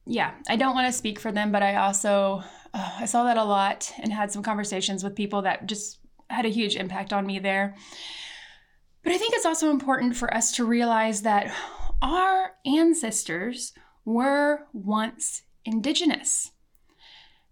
yeah, 0.06 0.34
I 0.48 0.56
don't 0.56 0.74
want 0.74 0.86
to 0.86 0.92
speak 0.92 1.18
for 1.18 1.32
them, 1.32 1.52
but 1.52 1.62
I 1.62 1.76
also 1.76 2.42
uh, 2.72 2.92
I 2.98 3.06
saw 3.06 3.24
that 3.24 3.36
a 3.36 3.44
lot 3.44 3.92
and 3.98 4.12
had 4.12 4.30
some 4.30 4.42
conversations 4.42 5.02
with 5.02 5.14
people 5.14 5.42
that 5.42 5.66
just 5.66 5.98
had 6.28 6.44
a 6.44 6.50
huge 6.50 6.76
impact 6.76 7.12
on 7.12 7.26
me 7.26 7.38
there. 7.38 7.74
But 9.02 9.12
I 9.12 9.18
think 9.18 9.34
it's 9.34 9.46
also 9.46 9.70
important 9.70 10.16
for 10.16 10.32
us 10.34 10.52
to 10.56 10.64
realize 10.64 11.22
that 11.22 11.52
our 12.02 12.52
ancestors 12.66 13.72
were 14.04 14.66
once 14.72 15.42
indigenous. 15.64 16.50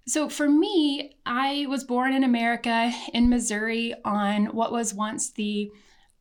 So 0.07 0.29
for 0.29 0.49
me, 0.49 1.17
I 1.25 1.67
was 1.69 1.85
born 1.85 2.13
in 2.13 2.25
America 2.25 2.93
in 3.13 3.31
Missouri 3.31 3.95
on 4.05 4.47
what 4.47 4.73
was 4.73 4.93
once 4.93 5.31
the 5.31 5.71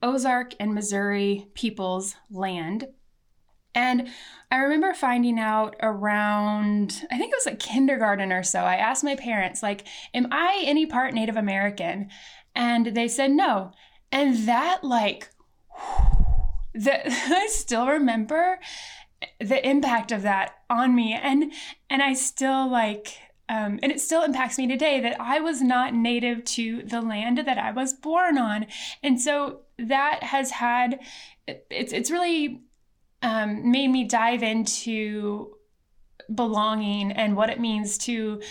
Ozark 0.01 0.53
and 0.59 0.73
Missouri 0.73 1.47
people's 1.53 2.15
land. 2.31 2.87
And 3.75 4.07
I 4.51 4.57
remember 4.57 4.93
finding 4.93 5.39
out 5.39 5.75
around, 5.81 7.05
I 7.11 7.17
think 7.17 7.33
it 7.33 7.37
was 7.37 7.45
like 7.45 7.59
kindergarten 7.59 8.31
or 8.31 8.43
so. 8.43 8.59
I 8.59 8.75
asked 8.75 9.03
my 9.03 9.15
parents, 9.15 9.63
like, 9.63 9.85
am 10.13 10.27
I 10.31 10.61
any 10.65 10.85
part 10.85 11.13
Native 11.13 11.37
American? 11.37 12.09
And 12.55 12.87
they 12.87 13.07
said 13.07 13.31
no. 13.31 13.71
And 14.11 14.47
that, 14.47 14.83
like, 14.83 15.29
that 16.75 17.03
I 17.07 17.47
still 17.49 17.87
remember 17.87 18.59
the 19.39 19.67
impact 19.67 20.11
of 20.11 20.21
that 20.21 20.55
on 20.69 20.95
me. 20.95 21.13
And 21.13 21.51
and 21.89 22.03
I 22.03 22.13
still 22.13 22.69
like 22.69 23.17
um, 23.49 23.79
and 23.83 23.91
it 23.91 23.99
still 23.99 24.23
impacts 24.23 24.57
me 24.57 24.67
today 24.67 25.01
that 25.01 25.19
I 25.19 25.39
was 25.39 25.61
not 25.61 25.93
native 25.93 26.43
to 26.45 26.83
the 26.83 27.01
land 27.01 27.39
that 27.39 27.57
I 27.57 27.71
was 27.71 27.93
born 27.93 28.37
on. 28.37 28.67
And 29.01 29.19
so 29.19 29.59
that 29.77 30.23
has 30.23 30.51
had, 30.51 30.99
it's, 31.47 31.91
it's 31.91 32.09
really 32.09 32.61
um, 33.21 33.69
made 33.71 33.89
me 33.89 34.05
dive 34.05 34.43
into 34.43 35.55
belonging 36.33 37.11
and 37.11 37.35
what 37.35 37.49
it 37.49 37.59
means 37.59 37.97
to 37.97 38.41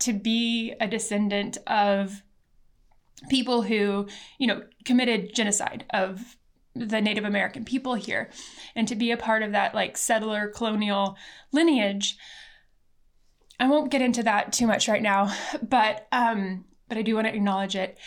to 0.00 0.12
be 0.12 0.74
a 0.80 0.88
descendant 0.88 1.58
of 1.66 2.22
people 3.28 3.62
who 3.62 4.06
you 4.38 4.46
know 4.46 4.62
committed 4.84 5.34
genocide 5.34 5.84
of 5.90 6.36
the 6.74 7.00
Native 7.00 7.24
American 7.24 7.64
people 7.64 7.94
here 7.94 8.30
and 8.74 8.88
to 8.88 8.94
be 8.94 9.10
a 9.10 9.16
part 9.16 9.42
of 9.42 9.52
that 9.52 9.74
like 9.74 9.96
settler 9.96 10.48
colonial 10.48 11.16
lineage 11.52 12.16
I 13.60 13.68
won't 13.68 13.90
get 13.90 14.02
into 14.02 14.22
that 14.22 14.52
too 14.54 14.66
much 14.66 14.88
right 14.88 15.02
now, 15.02 15.34
but 15.62 16.08
um, 16.10 16.64
but 16.88 16.96
I 16.98 17.02
do 17.02 17.14
want 17.14 17.26
to 17.26 17.34
acknowledge 17.34 17.76
it. 17.76 17.98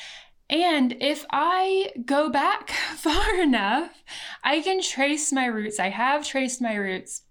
And 0.50 0.98
if 1.00 1.26
I 1.32 1.92
go 2.06 2.30
back 2.30 2.70
far 2.98 3.40
enough, 3.40 4.04
I 4.44 4.62
can 4.62 4.82
trace 4.82 5.32
my 5.32 5.46
roots. 5.46 5.80
I 5.80 5.90
have 5.90 6.28
traced 6.28 6.62
my 6.62 6.74
roots 6.74 7.22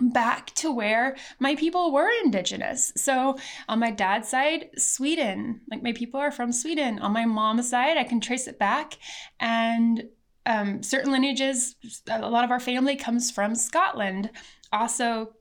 back 0.00 0.54
to 0.54 0.72
where 0.72 1.16
my 1.38 1.54
people 1.54 1.92
were 1.92 2.08
indigenous. 2.24 2.92
So 2.96 3.36
on 3.68 3.80
my 3.80 3.90
dad's 3.90 4.28
side, 4.28 4.70
Sweden, 4.78 5.60
like 5.70 5.82
my 5.82 5.92
people 5.92 6.18
are 6.18 6.30
from 6.30 6.52
Sweden. 6.52 6.98
On 7.00 7.12
my 7.12 7.26
mom's 7.26 7.68
side, 7.68 7.98
I 7.98 8.04
can 8.04 8.20
trace 8.20 8.46
it 8.46 8.58
back. 8.58 8.94
And 9.38 10.04
um, 10.46 10.82
certain 10.82 11.12
lineages, 11.12 11.76
a 12.08 12.28
lot 12.30 12.44
of 12.44 12.50
our 12.50 12.60
family 12.60 12.96
comes 12.96 13.30
from 13.30 13.54
Scotland. 13.54 14.30
Also, 14.72 15.34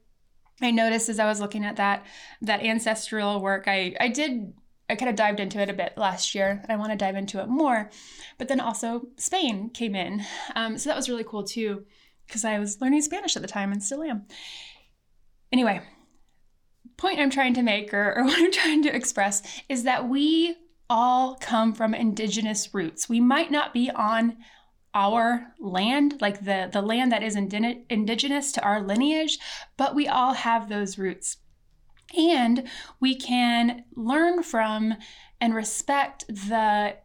I 0.62 0.72
noticed 0.72 1.10
as 1.10 1.20
I 1.20 1.26
was 1.26 1.40
looking 1.40 1.66
at 1.66 1.78
that 1.78 2.06
that 2.42 2.64
ancestral 2.64 3.42
work, 3.42 3.66
I 3.68 3.96
I 4.00 4.08
did 4.10 4.54
I 4.90 4.96
kind 4.96 5.10
of 5.10 5.16
dived 5.16 5.40
into 5.40 5.62
it 5.62 5.70
a 5.70 5.74
bit 5.74 5.94
last 5.98 6.36
year. 6.36 6.64
I 6.68 6.76
want 6.76 6.92
to 6.92 6.98
dive 6.98 7.16
into 7.16 7.40
it 7.42 7.48
more, 7.48 7.90
but 8.38 8.48
then 8.48 8.60
also 8.60 9.08
Spain 9.18 9.70
came 9.70 9.96
in, 9.96 10.24
um, 10.56 10.78
so 10.78 10.90
that 10.90 10.98
was 10.98 11.10
really 11.10 11.24
cool 11.24 11.44
too, 11.44 11.86
because 12.28 12.44
I 12.44 12.60
was 12.60 12.82
learning 12.82 13.02
Spanish 13.02 13.36
at 13.36 13.42
the 13.42 13.48
time 13.48 13.72
and 13.72 13.82
still 13.82 14.04
am. 14.04 14.26
Anyway, 15.52 15.82
point 16.98 17.20
I'm 17.20 17.30
trying 17.30 17.54
to 17.56 17.62
make 17.62 17.94
or, 17.94 18.18
or 18.18 18.24
what 18.26 18.38
I'm 18.38 18.52
trying 18.52 18.84
to 18.84 18.96
express 18.96 19.42
is 19.70 19.84
that 19.84 20.08
we 20.08 20.56
all 20.90 21.36
come 21.36 21.74
from 21.74 21.94
indigenous 21.94 22.74
roots. 22.74 23.08
We 23.08 23.22
might 23.22 23.50
not 23.50 23.74
be 23.74 23.90
on 23.90 24.38
our 24.94 25.54
land, 25.60 26.22
like 26.22 26.44
the, 26.44 26.70
the 26.72 26.82
land 26.82 27.12
that 27.12 27.24
is 27.24 27.36
indi- 27.36 27.86
indigenous 27.90 28.52
to 28.54 28.64
our 28.64 28.82
lineage, 28.82 29.40
but 29.78 29.96
we 29.96 30.08
all 30.08 30.34
have 30.34 30.68
those 30.70 30.98
roots. 30.98 31.38
And 32.18 32.68
we 33.00 33.16
can 33.16 33.86
learn 33.96 34.44
from 34.44 34.96
and 35.40 35.56
respect 35.56 36.28
the 36.28 36.96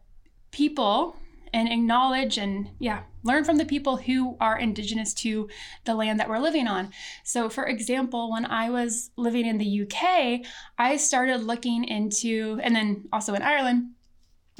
people 0.51 1.15
and 1.53 1.69
acknowledge 1.69 2.37
and, 2.37 2.69
yeah, 2.77 3.03
learn 3.23 3.43
from 3.43 3.57
the 3.57 3.65
people 3.65 3.97
who 3.97 4.35
are 4.39 4.59
indigenous 4.59 5.13
to 5.13 5.49
the 5.85 5.95
land 5.95 6.19
that 6.19 6.29
we're 6.29 6.39
living 6.39 6.67
on. 6.67 6.89
So, 7.23 7.49
for 7.49 7.65
example, 7.65 8.31
when 8.31 8.45
I 8.45 8.69
was 8.69 9.11
living 9.15 9.45
in 9.45 9.57
the 9.57 9.81
UK, 9.83 10.45
I 10.77 10.97
started 10.97 11.43
looking 11.43 11.85
into, 11.85 12.59
and 12.61 12.75
then 12.75 13.07
also 13.13 13.33
in 13.33 13.41
Ireland, 13.41 13.91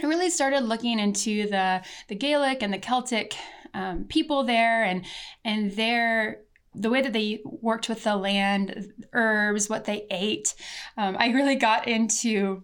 I 0.01 0.05
really 0.05 0.29
started 0.29 0.61
looking 0.61 0.99
into 0.99 1.47
the 1.47 1.83
the 2.07 2.15
Gaelic 2.15 2.61
and 2.61 2.73
the 2.73 2.79
Celtic 2.79 3.35
um, 3.73 4.05
people 4.05 4.43
there, 4.43 4.83
and 4.83 5.05
and 5.43 5.71
their 5.71 6.41
the 6.75 6.89
way 6.89 7.01
that 7.01 7.13
they 7.13 7.41
worked 7.43 7.89
with 7.89 8.03
the 8.03 8.15
land, 8.15 8.93
herbs, 9.13 9.69
what 9.69 9.85
they 9.85 10.05
ate. 10.11 10.53
Um, 10.95 11.17
I 11.19 11.29
really 11.29 11.55
got 11.55 11.87
into 11.87 12.63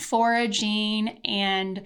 foraging 0.00 1.20
and 1.24 1.84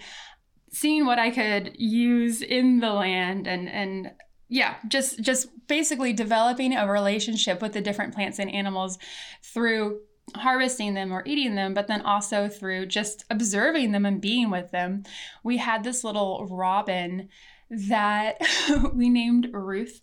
seeing 0.73 1.05
what 1.05 1.19
I 1.19 1.31
could 1.31 1.77
use 1.79 2.41
in 2.41 2.81
the 2.81 2.93
land 2.93 3.47
and 3.47 3.69
and 3.69 4.13
yeah, 4.49 4.77
just 4.89 5.21
just 5.21 5.49
basically 5.67 6.13
developing 6.13 6.75
a 6.75 6.91
relationship 6.91 7.63
with 7.63 7.73
the 7.73 7.81
different 7.81 8.15
plants 8.15 8.39
and 8.39 8.51
animals 8.51 8.99
through 9.43 10.01
harvesting 10.35 10.95
them 10.95 11.13
or 11.13 11.23
eating 11.27 11.55
them, 11.55 11.75
but 11.75 11.89
then 11.89 12.03
also 12.03 12.49
through 12.49 12.87
just 12.87 13.25
observing 13.31 13.93
them 13.93 14.07
and 14.07 14.21
being 14.21 14.51
with 14.51 14.71
them. 14.71 15.05
We 15.43 15.59
had 15.59 15.85
this 15.85 16.05
little 16.05 16.47
robin 16.51 17.29
that 17.71 18.41
we 18.95 19.09
named 19.09 19.51
Ruth. 19.53 20.01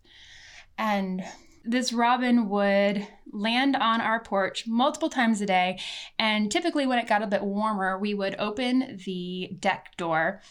And 0.77 1.23
this 1.65 1.91
robin 1.91 2.49
would 2.49 3.05
land 3.31 3.75
on 3.75 4.01
our 4.01 4.19
porch 4.19 4.65
multiple 4.65 5.09
times 5.09 5.41
a 5.41 5.45
day. 5.45 5.79
And 6.17 6.51
typically, 6.51 6.87
when 6.87 6.99
it 6.99 7.07
got 7.07 7.21
a 7.21 7.27
bit 7.27 7.43
warmer, 7.43 7.97
we 7.99 8.13
would 8.13 8.35
open 8.39 8.99
the 9.05 9.51
deck 9.59 9.95
door 9.97 10.41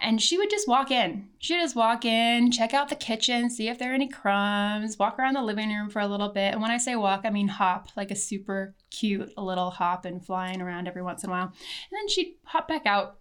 and 0.00 0.20
she 0.20 0.38
would 0.38 0.50
just 0.50 0.68
walk 0.68 0.90
in. 0.90 1.28
She'd 1.38 1.60
just 1.60 1.76
walk 1.76 2.04
in, 2.04 2.50
check 2.50 2.74
out 2.74 2.88
the 2.88 2.94
kitchen, 2.94 3.50
see 3.50 3.68
if 3.68 3.78
there 3.78 3.90
are 3.90 3.94
any 3.94 4.08
crumbs, 4.08 4.98
walk 4.98 5.18
around 5.18 5.34
the 5.34 5.42
living 5.42 5.70
room 5.70 5.90
for 5.90 6.00
a 6.00 6.08
little 6.08 6.28
bit. 6.28 6.52
And 6.52 6.62
when 6.62 6.70
I 6.70 6.78
say 6.78 6.96
walk, 6.96 7.22
I 7.24 7.30
mean 7.30 7.48
hop, 7.48 7.88
like 7.96 8.10
a 8.10 8.16
super 8.16 8.74
cute 8.90 9.36
little 9.36 9.70
hop 9.70 10.04
and 10.04 10.24
flying 10.24 10.60
around 10.60 10.88
every 10.88 11.02
once 11.02 11.24
in 11.24 11.30
a 11.30 11.32
while. 11.32 11.46
And 11.46 11.52
then 11.92 12.08
she'd 12.08 12.36
hop 12.44 12.68
back 12.68 12.86
out. 12.86 13.18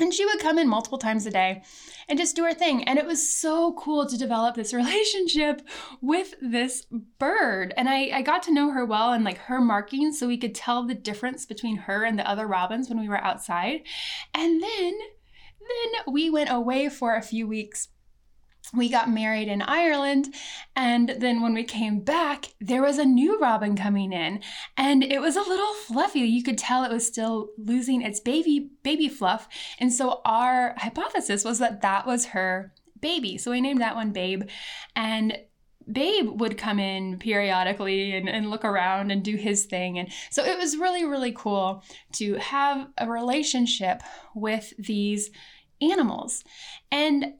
And 0.00 0.14
she 0.14 0.24
would 0.24 0.38
come 0.38 0.60
in 0.60 0.68
multiple 0.68 0.98
times 0.98 1.26
a 1.26 1.30
day 1.32 1.64
and 2.08 2.16
just 2.16 2.36
do 2.36 2.44
her 2.44 2.54
thing. 2.54 2.84
And 2.84 3.00
it 3.00 3.06
was 3.06 3.28
so 3.28 3.72
cool 3.72 4.06
to 4.06 4.16
develop 4.16 4.54
this 4.54 4.72
relationship 4.74 5.62
with 6.00 6.34
this 6.40 6.86
bird. 7.18 7.74
And 7.76 7.88
I, 7.88 8.10
I 8.14 8.22
got 8.22 8.44
to 8.44 8.54
know 8.54 8.70
her 8.70 8.84
well 8.84 9.12
and 9.12 9.24
like 9.24 9.38
her 9.38 9.60
markings 9.60 10.18
so 10.18 10.28
we 10.28 10.38
could 10.38 10.54
tell 10.54 10.84
the 10.84 10.94
difference 10.94 11.46
between 11.46 11.76
her 11.78 12.04
and 12.04 12.16
the 12.16 12.30
other 12.30 12.46
robins 12.46 12.88
when 12.88 13.00
we 13.00 13.08
were 13.08 13.22
outside. 13.22 13.80
And 14.34 14.62
then 14.62 14.98
then 15.68 16.12
we 16.12 16.30
went 16.30 16.50
away 16.50 16.88
for 16.88 17.14
a 17.14 17.22
few 17.22 17.46
weeks 17.46 17.88
we 18.74 18.88
got 18.88 19.10
married 19.10 19.48
in 19.48 19.62
Ireland 19.62 20.34
and 20.76 21.14
then 21.18 21.40
when 21.40 21.54
we 21.54 21.64
came 21.64 22.00
back 22.00 22.46
there 22.60 22.82
was 22.82 22.98
a 22.98 23.04
new 23.04 23.38
robin 23.40 23.76
coming 23.76 24.12
in 24.12 24.40
and 24.76 25.02
it 25.02 25.20
was 25.20 25.36
a 25.36 25.42
little 25.42 25.72
fluffy 25.74 26.20
you 26.20 26.42
could 26.42 26.58
tell 26.58 26.84
it 26.84 26.92
was 26.92 27.06
still 27.06 27.50
losing 27.56 28.02
its 28.02 28.20
baby 28.20 28.70
baby 28.82 29.08
fluff 29.08 29.48
and 29.78 29.92
so 29.92 30.20
our 30.24 30.74
hypothesis 30.78 31.44
was 31.44 31.58
that 31.58 31.80
that 31.80 32.06
was 32.06 32.26
her 32.26 32.72
baby 33.00 33.38
so 33.38 33.50
we 33.50 33.60
named 33.60 33.80
that 33.80 33.96
one 33.96 34.12
babe 34.12 34.42
and 34.94 35.38
Babe 35.90 36.38
would 36.40 36.58
come 36.58 36.78
in 36.78 37.18
periodically 37.18 38.14
and, 38.14 38.28
and 38.28 38.50
look 38.50 38.64
around 38.64 39.10
and 39.10 39.22
do 39.22 39.36
his 39.36 39.64
thing. 39.64 39.98
And 39.98 40.12
so 40.30 40.44
it 40.44 40.58
was 40.58 40.76
really, 40.76 41.04
really 41.04 41.32
cool 41.32 41.82
to 42.14 42.34
have 42.34 42.88
a 42.98 43.08
relationship 43.08 44.02
with 44.34 44.74
these 44.78 45.30
animals. 45.80 46.44
And 46.90 47.34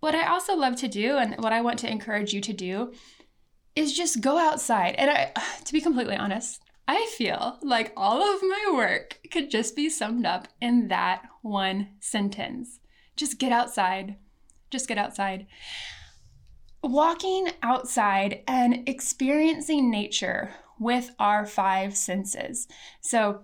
what 0.00 0.14
I 0.14 0.26
also 0.26 0.54
love 0.54 0.76
to 0.76 0.88
do, 0.88 1.16
and 1.16 1.36
what 1.38 1.52
I 1.52 1.60
want 1.60 1.78
to 1.80 1.90
encourage 1.90 2.32
you 2.32 2.40
to 2.40 2.52
do, 2.52 2.92
is 3.74 3.96
just 3.96 4.20
go 4.20 4.38
outside. 4.38 4.94
And 4.96 5.10
I, 5.10 5.32
to 5.64 5.72
be 5.72 5.80
completely 5.80 6.16
honest, 6.16 6.60
I 6.86 7.06
feel 7.16 7.58
like 7.62 7.92
all 7.96 8.22
of 8.22 8.42
my 8.42 8.72
work 8.74 9.20
could 9.30 9.50
just 9.50 9.76
be 9.76 9.88
summed 9.88 10.26
up 10.26 10.48
in 10.60 10.88
that 10.88 11.22
one 11.42 11.88
sentence. 12.00 12.80
Just 13.16 13.38
get 13.38 13.52
outside. 13.52 14.16
Just 14.70 14.88
get 14.88 14.98
outside. 14.98 15.46
Walking 16.82 17.48
outside 17.62 18.42
and 18.48 18.88
experiencing 18.88 19.90
nature 19.90 20.54
with 20.78 21.14
our 21.18 21.46
five 21.46 21.96
senses. 21.96 22.66
So, 23.00 23.42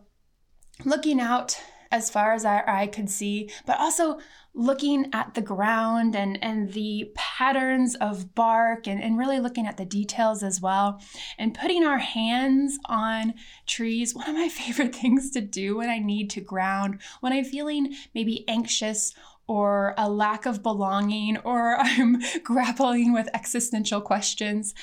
looking 0.85 1.21
out 1.21 1.61
as 1.91 2.11
far 2.11 2.33
as 2.33 2.45
our 2.45 2.69
eye 2.69 2.87
could 2.87 3.09
see, 3.09 3.51
but 3.67 3.79
also 3.79 4.19
looking 4.55 5.09
at 5.13 5.35
the 5.35 5.41
ground 5.41 6.17
and, 6.17 6.43
and 6.43 6.73
the 6.73 7.11
patterns 7.15 7.95
of 7.97 8.35
bark 8.35 8.87
and, 8.89 9.03
and 9.03 9.17
really 9.17 9.39
looking 9.39 9.67
at 9.67 9.77
the 9.77 9.85
details 9.85 10.43
as 10.43 10.61
well. 10.61 11.01
And 11.39 11.55
putting 11.55 11.85
our 11.85 11.99
hands 11.99 12.79
on 12.87 13.35
trees, 13.67 14.15
one 14.15 14.29
of 14.29 14.35
my 14.35 14.49
favorite 14.51 14.95
things 14.95 15.31
to 15.31 15.41
do 15.41 15.77
when 15.77 15.89
I 15.89 15.99
need 15.99 16.31
to 16.31 16.41
ground, 16.41 17.01
when 17.21 17.33
I'm 17.33 17.45
feeling 17.45 17.95
maybe 18.15 18.45
anxious 18.49 19.15
or 19.47 19.95
a 19.97 20.11
lack 20.11 20.45
of 20.45 20.63
belonging, 20.63 21.39
or 21.39 21.77
I'm 21.81 22.21
grappling 22.43 23.13
with 23.13 23.29
existential 23.33 24.01
questions, 24.01 24.75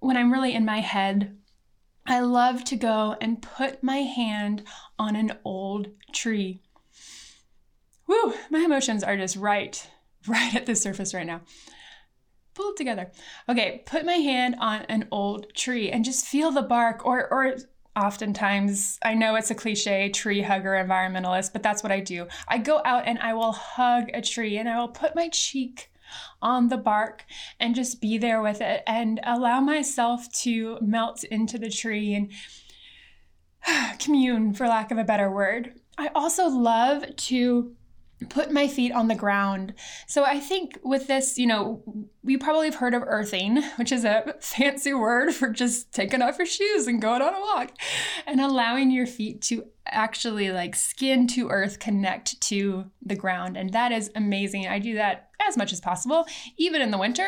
when 0.00 0.16
I'm 0.16 0.32
really 0.32 0.54
in 0.54 0.64
my 0.64 0.80
head, 0.80 1.38
I 2.06 2.20
love 2.20 2.64
to 2.64 2.76
go 2.76 3.16
and 3.20 3.40
put 3.40 3.82
my 3.82 3.98
hand 3.98 4.62
on 4.98 5.16
an 5.16 5.38
old 5.42 5.88
tree. 6.12 6.60
Woo, 8.06 8.34
my 8.50 8.60
emotions 8.60 9.02
are 9.02 9.16
just 9.16 9.36
right, 9.36 9.88
right 10.26 10.54
at 10.54 10.66
the 10.66 10.74
surface 10.74 11.14
right 11.14 11.26
now. 11.26 11.40
Pull 12.54 12.70
it 12.70 12.76
together. 12.76 13.10
Okay, 13.48 13.82
put 13.84 14.04
my 14.04 14.14
hand 14.14 14.56
on 14.60 14.82
an 14.82 15.08
old 15.10 15.52
tree 15.54 15.90
and 15.90 16.04
just 16.04 16.26
feel 16.26 16.52
the 16.52 16.62
bark, 16.62 17.04
or, 17.04 17.28
or 17.32 17.56
oftentimes, 17.96 18.98
I 19.02 19.14
know 19.14 19.34
it's 19.36 19.50
a 19.50 19.54
cliche, 19.54 20.08
tree 20.08 20.42
hugger 20.42 20.72
environmentalist, 20.72 21.52
but 21.52 21.62
that's 21.62 21.82
what 21.82 21.92
I 21.92 22.00
do. 22.00 22.26
I 22.48 22.58
go 22.58 22.80
out 22.84 23.06
and 23.06 23.18
I 23.18 23.34
will 23.34 23.52
hug 23.52 24.10
a 24.12 24.20
tree 24.20 24.56
and 24.58 24.68
I 24.68 24.78
will 24.78 24.88
put 24.88 25.16
my 25.16 25.28
cheek 25.28 25.90
on 26.42 26.68
the 26.68 26.76
bark 26.76 27.24
and 27.58 27.74
just 27.74 28.00
be 28.00 28.18
there 28.18 28.40
with 28.40 28.60
it 28.60 28.82
and 28.86 29.20
allow 29.24 29.60
myself 29.60 30.30
to 30.32 30.78
melt 30.80 31.24
into 31.24 31.58
the 31.58 31.70
tree 31.70 32.14
and 32.14 32.30
commune, 34.00 34.54
for 34.54 34.68
lack 34.68 34.90
of 34.90 34.98
a 34.98 35.04
better 35.04 35.30
word. 35.30 35.80
I 35.96 36.08
also 36.14 36.48
love 36.48 37.14
to 37.16 37.74
put 38.28 38.50
my 38.50 38.68
feet 38.68 38.92
on 38.92 39.08
the 39.08 39.14
ground. 39.14 39.74
So 40.06 40.24
I 40.24 40.40
think 40.40 40.78
with 40.82 41.06
this, 41.06 41.38
you 41.38 41.46
know, 41.46 41.82
we 42.22 42.36
probably 42.36 42.66
have 42.66 42.76
heard 42.76 42.94
of 42.94 43.02
earthing, 43.04 43.62
which 43.76 43.92
is 43.92 44.04
a 44.04 44.34
fancy 44.40 44.94
word 44.94 45.34
for 45.34 45.48
just 45.48 45.92
taking 45.92 46.22
off 46.22 46.38
your 46.38 46.46
shoes 46.46 46.86
and 46.86 47.02
going 47.02 47.22
on 47.22 47.34
a 47.34 47.40
walk 47.40 47.72
and 48.26 48.40
allowing 48.40 48.90
your 48.90 49.06
feet 49.06 49.42
to 49.42 49.64
actually 49.86 50.50
like 50.50 50.74
skin 50.74 51.26
to 51.28 51.48
earth 51.50 51.78
connect 51.78 52.40
to 52.40 52.90
the 53.02 53.16
ground. 53.16 53.56
And 53.56 53.72
that 53.72 53.92
is 53.92 54.10
amazing. 54.14 54.66
I 54.66 54.78
do 54.78 54.94
that 54.94 55.30
as 55.46 55.56
much 55.56 55.72
as 55.72 55.80
possible, 55.80 56.26
even 56.56 56.80
in 56.80 56.90
the 56.90 56.98
winter. 56.98 57.26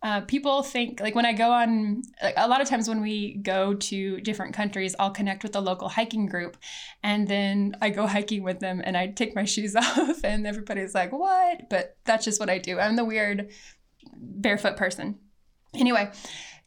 Uh, 0.00 0.20
people 0.20 0.62
think 0.62 1.00
like 1.00 1.16
when 1.16 1.26
I 1.26 1.32
go 1.32 1.50
on, 1.50 2.02
like, 2.22 2.34
a 2.36 2.46
lot 2.46 2.60
of 2.60 2.68
times 2.68 2.88
when 2.88 3.00
we 3.00 3.34
go 3.34 3.74
to 3.74 4.20
different 4.20 4.54
countries, 4.54 4.94
I'll 4.98 5.10
connect 5.10 5.42
with 5.42 5.52
the 5.52 5.60
local 5.60 5.88
hiking 5.88 6.26
group, 6.26 6.56
and 7.02 7.26
then 7.26 7.76
I 7.82 7.90
go 7.90 8.06
hiking 8.06 8.44
with 8.44 8.60
them, 8.60 8.80
and 8.84 8.96
I 8.96 9.08
take 9.08 9.34
my 9.34 9.44
shoes 9.54 9.74
off, 9.74 10.22
and 10.22 10.46
everybody's 10.46 10.94
like, 10.94 11.10
"What?" 11.12 11.68
But 11.68 11.96
that's 12.04 12.24
just 12.24 12.38
what 12.38 12.48
I 12.50 12.58
do. 12.58 12.78
I'm 12.78 12.94
the 12.96 13.04
weird 13.04 13.50
barefoot 14.16 14.76
person. 14.76 15.18
Anyway, 15.74 16.10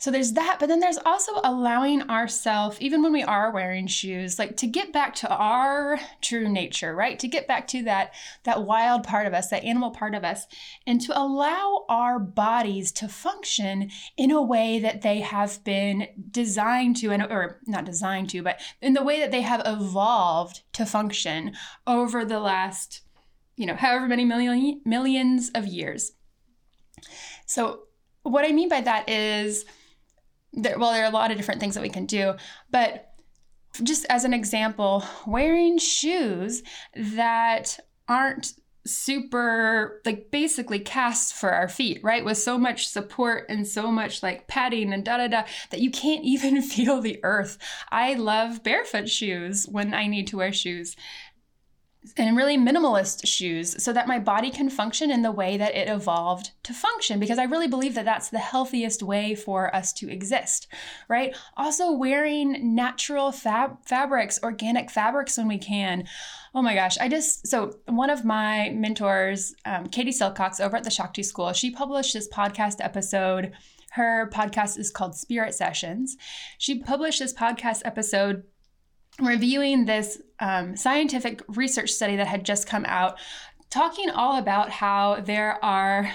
so 0.02 0.10
there's 0.10 0.34
that, 0.34 0.58
but 0.60 0.68
then 0.68 0.80
there's 0.80 0.98
also 1.06 1.32
allowing 1.44 2.02
ourselves, 2.10 2.82
even 2.82 3.04
when 3.04 3.14
we 3.14 3.22
are 3.22 3.52
wearing 3.52 3.86
shoes, 3.86 4.40
like 4.40 4.58
to 4.58 4.66
get 4.66 4.92
back 4.92 5.14
to 5.18 5.30
our 5.30 6.00
true 6.22 6.50
nature, 6.50 6.96
right? 6.96 7.20
To 7.20 7.28
get 7.28 7.48
back 7.48 7.68
to 7.68 7.84
that 7.84 8.12
that 8.44 8.64
wild 8.64 9.04
part 9.04 9.28
of 9.28 9.34
us, 9.36 9.50
that 9.50 9.64
animal 9.64 9.92
part 9.92 10.16
of 10.16 10.24
us, 10.24 10.48
and 10.88 11.00
to 11.02 11.16
allow 11.16 11.86
our 11.88 12.18
bodies 12.18 12.92
to 12.94 13.08
function 13.08 13.92
in 14.18 14.32
a 14.32 14.42
way 14.42 14.80
that 14.80 15.04
they 15.04 15.20
have 15.20 15.64
been 15.64 16.08
designed 16.32 16.96
to, 16.98 17.12
and 17.12 17.22
or 17.22 17.60
not 17.68 17.86
designed 17.86 18.32
to, 18.32 18.42
but 18.42 18.60
in 18.82 18.94
the 18.94 19.04
way 19.04 19.20
that 19.20 19.30
they 19.30 19.42
have 19.42 19.62
evolved 19.68 20.64
to 20.74 20.84
function 20.84 21.54
over 21.86 22.26
the 22.26 22.40
last, 22.40 23.02
you 23.56 23.68
know, 23.68 23.76
however 23.76 24.08
many 24.08 24.26
million 24.26 24.82
millions 24.84 25.52
of 25.54 25.68
years. 25.68 26.14
So 27.46 27.84
what 28.24 28.46
I 28.46 28.52
mean 28.52 28.70
by 28.70 28.82
that 28.82 29.10
is 29.10 29.66
well, 30.54 30.92
there 30.92 31.04
are 31.04 31.10
a 31.10 31.14
lot 31.14 31.32
of 31.32 31.38
different 31.38 31.62
things 31.62 31.76
that 31.76 31.82
we 31.82 31.90
can 31.90 32.06
do, 32.06 32.34
but 32.70 33.14
just 33.84 34.06
as 34.10 34.26
an 34.26 34.34
example, 34.34 35.04
wearing 35.26 35.78
shoes 35.78 36.62
that 36.96 37.80
aren't 38.08 38.54
super 38.86 40.02
like 40.06 40.32
basically 40.32 40.80
cast 40.80 41.36
for 41.36 41.52
our 41.52 41.68
feet 41.70 42.00
right? 42.04 42.26
With 42.26 42.38
so 42.38 42.58
much 42.58 42.88
support 42.88 43.46
and 43.48 43.68
so 43.68 43.92
much 43.92 44.24
like 44.24 44.48
padding 44.48 44.92
and 44.92 45.06
da 45.06 45.18
da 45.18 45.28
da 45.28 45.44
that 45.70 45.82
you 45.82 45.92
can't 45.92 46.24
even 46.26 46.62
feel 46.62 47.00
the 47.00 47.20
earth. 47.24 47.58
I 47.92 48.16
love 48.16 48.64
barefoot 48.64 49.08
shoes 49.08 49.68
when 49.70 49.94
i 49.94 50.08
need 50.08 50.28
to 50.28 50.38
wear 50.38 50.52
shoes 50.52 50.96
and 52.18 52.36
really 52.36 52.58
minimalist 52.58 53.28
shoes 53.28 53.82
so 53.82 53.94
that 53.94 54.08
my 54.08 54.18
body 54.18 54.50
can 54.50 54.70
function 54.72 55.12
in 55.12 55.22
the 55.22 55.32
way 55.32 55.56
that 55.58 55.76
it 55.76 55.88
evolved 55.88 56.52
to 56.64 56.74
function 56.74 57.20
because 57.20 57.38
I 57.38 57.44
really 57.44 57.68
believe 57.68 57.94
that 57.94 58.06
that's 58.06 58.30
the 58.30 58.40
healthiest 58.40 59.04
way 59.04 59.36
for 59.36 59.74
us 59.76 59.94
to 59.94 60.10
exist, 60.10 60.68
right? 61.08 61.36
Also, 61.56 61.92
wearing 61.92 62.76
natural 62.76 63.32
fab- 63.32 63.86
fabrics, 63.86 64.40
organic 64.42 64.90
fabrics 64.90 65.38
when 65.38 65.48
we 65.48 65.60
can. 65.60 66.06
Oh 66.56 66.64
my 66.64 66.74
gosh, 66.74 66.98
I 66.98 67.08
just, 67.08 67.48
so 67.48 67.78
one 67.86 68.10
of 68.10 68.26
my 68.26 68.72
mentors, 68.72 69.54
um, 69.66 69.86
Katie 69.86 70.12
Silcox 70.12 70.60
over 70.60 70.78
at 70.78 70.84
the 70.84 70.90
Shakti 70.90 71.22
School, 71.22 71.54
she 71.54 71.70
published 71.70 72.14
this 72.14 72.28
podcast 72.28 72.78
episode. 72.80 73.54
Her 73.92 74.30
podcast 74.34 74.80
is 74.80 74.90
called 74.90 75.16
Spirit 75.16 75.54
Sessions. 75.54 76.18
She 76.58 76.80
published 76.80 77.20
this 77.20 77.34
podcast 77.34 77.82
episode 77.86 78.44
reviewing 79.22 79.86
this 79.86 80.22
um, 80.40 80.76
scientific 80.76 81.42
research 81.48 81.92
study 81.92 82.16
that 82.16 82.28
had 82.28 82.46
just 82.46 82.68
come 82.68 82.86
out, 82.86 83.18
talking 83.70 84.10
all 84.10 84.38
about 84.38 84.70
how 84.70 85.22
there 85.22 85.64
are 85.64 86.12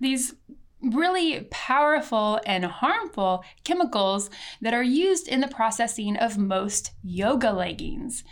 these 0.00 0.34
really 0.82 1.42
powerful 1.50 2.40
and 2.44 2.64
harmful 2.64 3.44
chemicals 3.64 4.30
that 4.60 4.74
are 4.74 4.82
used 4.82 5.28
in 5.28 5.40
the 5.40 5.48
processing 5.48 6.16
of 6.16 6.36
most 6.36 6.90
yoga 7.04 7.52
leggings. 7.52 8.24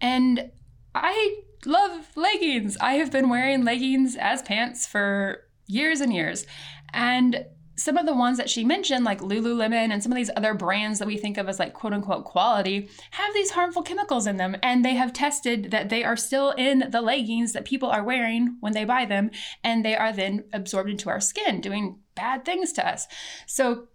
And 0.00 0.50
I 0.94 1.40
love 1.64 2.08
leggings. 2.14 2.76
I 2.80 2.94
have 2.94 3.10
been 3.10 3.28
wearing 3.28 3.64
leggings 3.64 4.16
as 4.16 4.42
pants 4.42 4.86
for 4.86 5.44
years 5.66 6.00
and 6.00 6.12
years. 6.12 6.46
And 6.92 7.46
some 7.76 7.96
of 7.96 8.06
the 8.06 8.14
ones 8.14 8.38
that 8.38 8.48
she 8.48 8.64
mentioned, 8.64 9.04
like 9.04 9.20
Lululemon 9.20 9.90
and 9.90 10.02
some 10.02 10.10
of 10.10 10.16
these 10.16 10.30
other 10.36 10.54
brands 10.54 10.98
that 10.98 11.06
we 11.06 11.16
think 11.16 11.36
of 11.36 11.48
as 11.48 11.58
like 11.58 11.74
quote 11.74 11.92
unquote 11.92 12.24
quality, 12.24 12.88
have 13.12 13.34
these 13.34 13.50
harmful 13.50 13.82
chemicals 13.82 14.26
in 14.26 14.38
them. 14.38 14.56
And 14.62 14.84
they 14.84 14.94
have 14.94 15.12
tested 15.12 15.70
that 15.70 15.90
they 15.90 16.02
are 16.02 16.16
still 16.16 16.50
in 16.52 16.88
the 16.90 17.02
leggings 17.02 17.52
that 17.52 17.66
people 17.66 17.90
are 17.90 18.02
wearing 18.02 18.56
when 18.60 18.72
they 18.72 18.84
buy 18.84 19.04
them. 19.04 19.30
And 19.62 19.84
they 19.84 19.96
are 19.96 20.12
then 20.12 20.44
absorbed 20.52 20.90
into 20.90 21.10
our 21.10 21.20
skin, 21.20 21.60
doing 21.60 21.98
bad 22.14 22.44
things 22.44 22.72
to 22.74 22.88
us. 22.88 23.06
So 23.46 23.88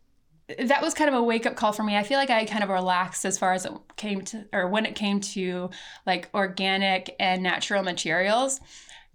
that 0.60 0.82
was 0.82 0.94
kind 0.94 1.10
of 1.10 1.16
a 1.16 1.24
wake 1.24 1.46
up 1.46 1.56
call 1.56 1.72
for 1.72 1.84
me. 1.84 1.98
I 1.98 2.04
feel 2.04 2.18
like 2.18 2.30
I 2.30 2.46
kind 2.46 2.64
of 2.64 2.70
relaxed 2.70 3.26
as 3.26 3.38
far 3.38 3.54
as 3.54 3.66
it 3.66 3.74
came 3.96 4.22
to, 4.26 4.46
or 4.54 4.68
when 4.68 4.86
it 4.86 4.96
came 4.96 5.22
to 5.22 5.70
like 6.06 6.30
organic 6.34 7.16
and 7.20 7.42
natural 7.42 7.84
materials 7.84 8.60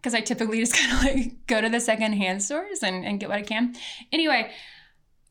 because 0.07 0.14
I 0.14 0.21
typically 0.21 0.61
just 0.61 0.73
kind 0.77 0.92
of 0.92 1.03
like 1.03 1.47
go 1.49 1.61
to 1.61 1.69
the 1.69 1.81
secondhand 1.81 2.40
stores 2.40 2.85
and, 2.85 3.05
and 3.05 3.19
get 3.19 3.29
what 3.29 3.38
I 3.38 3.42
can. 3.42 3.75
Anyway, 4.12 4.53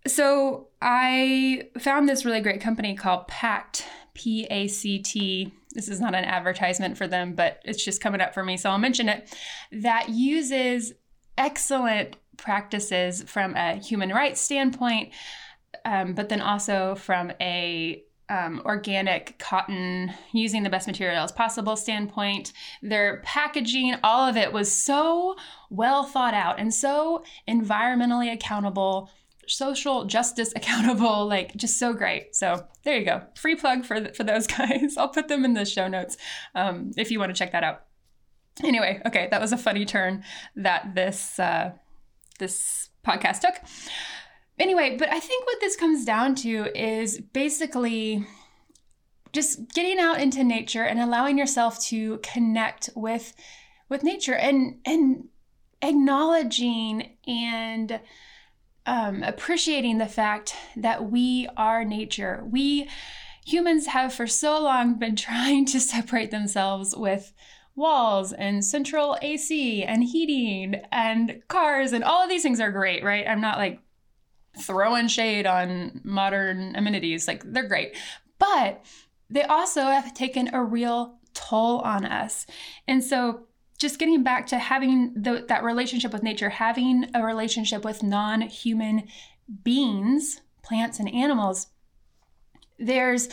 so 0.05 0.67
I 0.81 1.69
found 1.79 2.09
this 2.09 2.25
really 2.25 2.41
great 2.41 2.59
company 2.59 2.93
called 2.93 3.29
Pact, 3.29 3.85
P 4.15 4.45
A 4.51 4.67
C 4.67 4.99
T. 4.99 5.53
This 5.71 5.87
is 5.87 6.01
not 6.01 6.13
an 6.13 6.25
advertisement 6.25 6.97
for 6.97 7.07
them, 7.07 7.35
but 7.35 7.61
it's 7.63 7.83
just 7.85 8.01
coming 8.01 8.19
up 8.19 8.33
for 8.33 8.43
me, 8.43 8.57
so 8.57 8.69
I'll 8.69 8.77
mention 8.77 9.07
it. 9.07 9.33
That 9.71 10.09
uses 10.09 10.91
excellent 11.37 12.17
practices 12.35 13.23
from 13.23 13.55
a 13.55 13.75
human 13.77 14.09
rights 14.09 14.41
standpoint, 14.41 15.13
um, 15.85 16.15
but 16.15 16.27
then 16.27 16.41
also 16.41 16.95
from 16.95 17.31
a 17.39 18.03
um, 18.29 18.61
organic 18.65 19.37
cotton 19.39 20.13
using 20.33 20.63
the 20.63 20.69
best 20.69 20.87
materials 20.87 21.31
possible 21.31 21.75
standpoint. 21.75 22.53
Their 22.81 23.21
packaging, 23.23 23.95
all 24.03 24.27
of 24.27 24.37
it 24.37 24.51
was 24.51 24.71
so 24.71 25.35
well 25.69 26.03
thought 26.03 26.33
out 26.33 26.59
and 26.59 26.73
so 26.73 27.23
environmentally 27.47 28.31
accountable, 28.31 29.09
social 29.47 30.05
justice 30.05 30.53
accountable, 30.55 31.27
like 31.27 31.55
just 31.55 31.77
so 31.77 31.93
great. 31.93 32.35
So 32.35 32.65
there 32.83 32.97
you 32.97 33.05
go. 33.05 33.21
Free 33.35 33.55
plug 33.55 33.85
for, 33.85 34.13
for 34.13 34.23
those 34.23 34.47
guys. 34.47 34.97
I'll 34.97 35.09
put 35.09 35.27
them 35.27 35.45
in 35.45 35.53
the 35.53 35.65
show 35.65 35.87
notes 35.87 36.17
um, 36.55 36.91
if 36.97 37.11
you 37.11 37.19
want 37.19 37.33
to 37.33 37.37
check 37.37 37.51
that 37.51 37.63
out. 37.63 37.83
Anyway, 38.63 39.01
okay, 39.05 39.27
that 39.31 39.41
was 39.41 39.51
a 39.51 39.57
funny 39.57 39.83
turn 39.85 40.23
that 40.55 40.95
this 40.95 41.37
uh, 41.39 41.73
this 42.39 42.89
podcast 43.05 43.41
took. 43.41 43.55
Anyway, 44.57 44.95
but 44.97 45.09
I 45.09 45.19
think 45.19 45.45
what 45.45 45.59
this 45.59 45.75
comes 45.75 46.05
down 46.05 46.35
to 46.35 46.67
is 46.73 47.19
basically 47.19 48.25
just 49.33 49.73
getting 49.73 49.99
out 49.99 50.21
into 50.21 50.43
nature 50.43 50.83
and 50.83 50.99
allowing 50.99 51.37
yourself 51.37 51.79
to 51.87 52.19
connect 52.19 52.89
with 52.95 53.33
with 53.89 54.01
nature 54.01 54.33
and 54.33 54.79
and 54.85 55.27
acknowledging 55.81 57.17
and 57.27 57.99
um, 58.85 59.23
appreciating 59.23 59.97
the 59.97 60.05
fact 60.05 60.55
that 60.77 61.11
we 61.11 61.49
are 61.57 61.83
nature. 61.83 62.43
We 62.49 62.89
humans 63.45 63.87
have 63.87 64.13
for 64.13 64.25
so 64.25 64.61
long 64.61 64.95
been 64.95 65.15
trying 65.17 65.65
to 65.65 65.79
separate 65.79 66.31
themselves 66.31 66.95
with 66.95 67.33
walls 67.75 68.31
and 68.31 68.63
central 68.63 69.17
AC 69.21 69.83
and 69.83 70.01
heating 70.01 70.81
and 70.93 71.41
cars 71.49 71.91
and 71.91 72.05
all 72.05 72.23
of 72.23 72.29
these 72.29 72.41
things 72.41 72.61
are 72.61 72.71
great, 72.71 73.03
right? 73.03 73.27
I'm 73.27 73.41
not 73.41 73.57
like 73.57 73.81
throwing 74.59 75.07
shade 75.07 75.45
on 75.45 76.01
modern 76.03 76.75
amenities. 76.75 77.27
Like 77.27 77.43
they're 77.45 77.67
great. 77.67 77.95
But 78.39 78.85
they 79.29 79.43
also 79.43 79.83
have 79.83 80.13
taken 80.13 80.53
a 80.53 80.63
real 80.63 81.17
toll 81.33 81.79
on 81.79 82.05
us. 82.05 82.45
And 82.87 83.03
so 83.03 83.47
just 83.77 83.99
getting 83.99 84.23
back 84.23 84.47
to 84.47 84.57
having 84.57 85.13
the, 85.15 85.45
that 85.47 85.63
relationship 85.63 86.13
with 86.13 86.23
nature, 86.23 86.49
having 86.49 87.09
a 87.13 87.23
relationship 87.23 87.83
with 87.83 88.03
non 88.03 88.41
human 88.41 89.07
beings, 89.63 90.41
plants 90.63 90.99
and 90.99 91.13
animals, 91.13 91.67
there's 92.79 93.29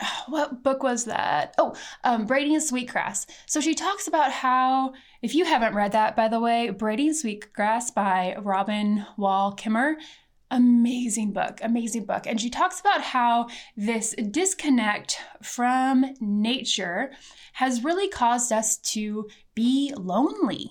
what 0.28 0.62
book 0.62 0.82
was 0.82 1.04
that? 1.04 1.54
Oh, 1.58 1.74
um, 2.02 2.26
Braiding 2.26 2.60
Sweetgrass. 2.60 3.26
So 3.46 3.60
she 3.60 3.74
talks 3.74 4.06
about 4.08 4.32
how, 4.32 4.94
if 5.22 5.34
you 5.34 5.44
haven't 5.44 5.74
read 5.74 5.92
that, 5.92 6.16
by 6.16 6.28
the 6.28 6.40
way, 6.40 6.70
Braiding 6.70 7.14
Sweetgrass 7.14 7.90
by 7.90 8.36
Robin 8.40 9.06
Wall 9.16 9.54
Kimmerer 9.54 9.94
amazing 10.50 11.32
book, 11.32 11.60
amazing 11.62 12.04
book. 12.04 12.26
And 12.26 12.40
she 12.40 12.50
talks 12.50 12.80
about 12.80 13.02
how 13.02 13.48
this 13.76 14.14
disconnect 14.30 15.18
from 15.42 16.14
nature 16.20 17.12
has 17.54 17.84
really 17.84 18.08
caused 18.08 18.52
us 18.52 18.76
to 18.78 19.28
be 19.54 19.92
lonely. 19.96 20.70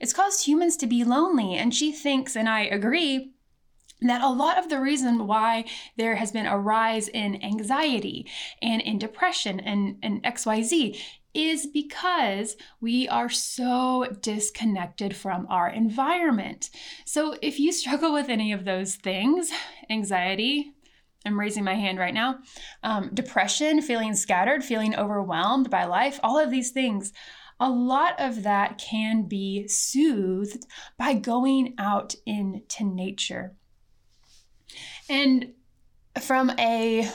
It's 0.00 0.12
caused 0.12 0.46
humans 0.46 0.76
to 0.78 0.86
be 0.86 1.04
lonely. 1.04 1.54
And 1.54 1.74
she 1.74 1.92
thinks, 1.92 2.36
and 2.36 2.48
I 2.48 2.62
agree, 2.62 3.32
that 4.00 4.22
a 4.22 4.28
lot 4.28 4.58
of 4.58 4.68
the 4.68 4.80
reason 4.80 5.26
why 5.26 5.64
there 5.96 6.16
has 6.16 6.30
been 6.30 6.46
a 6.46 6.58
rise 6.58 7.08
in 7.08 7.42
anxiety 7.42 8.26
and 8.62 8.80
in 8.80 8.98
depression 8.98 9.58
and, 9.60 9.98
and 10.02 10.22
XYZ 10.22 11.00
is 11.34 11.66
because 11.66 12.56
we 12.80 13.08
are 13.08 13.28
so 13.28 14.06
disconnected 14.20 15.14
from 15.14 15.46
our 15.48 15.68
environment. 15.68 16.70
So, 17.04 17.36
if 17.42 17.58
you 17.60 17.72
struggle 17.72 18.12
with 18.12 18.28
any 18.28 18.52
of 18.52 18.64
those 18.64 18.96
things, 18.96 19.50
anxiety, 19.90 20.72
I'm 21.24 21.38
raising 21.38 21.64
my 21.64 21.74
hand 21.74 21.98
right 21.98 22.14
now, 22.14 22.38
um, 22.82 23.10
depression, 23.12 23.82
feeling 23.82 24.14
scattered, 24.14 24.64
feeling 24.64 24.94
overwhelmed 24.96 25.68
by 25.68 25.84
life, 25.84 26.20
all 26.22 26.38
of 26.38 26.50
these 26.50 26.70
things, 26.70 27.12
a 27.60 27.68
lot 27.68 28.14
of 28.20 28.44
that 28.44 28.78
can 28.78 29.22
be 29.22 29.66
soothed 29.66 30.64
by 30.96 31.14
going 31.14 31.74
out 31.76 32.14
into 32.24 32.84
nature. 32.84 33.56
And 35.08 35.52
from 36.20 36.50
a 36.58 37.10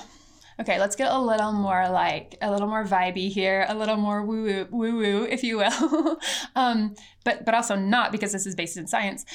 Okay, 0.59 0.79
let's 0.79 0.95
get 0.95 1.11
a 1.11 1.19
little 1.19 1.51
more 1.51 1.89
like 1.89 2.37
a 2.41 2.51
little 2.51 2.67
more 2.67 2.83
vibey 2.83 3.29
here, 3.29 3.65
a 3.67 3.75
little 3.75 3.97
more 3.97 4.23
woo 4.23 4.43
woo 4.43 4.67
woo 4.71 4.97
woo, 4.97 5.23
if 5.23 5.43
you 5.43 5.57
will, 5.57 6.19
um, 6.55 6.95
but 7.23 7.45
but 7.45 7.55
also 7.55 7.75
not 7.75 8.11
because 8.11 8.31
this 8.31 8.45
is 8.45 8.55
based 8.55 8.77
in 8.77 8.87
science. 8.87 9.25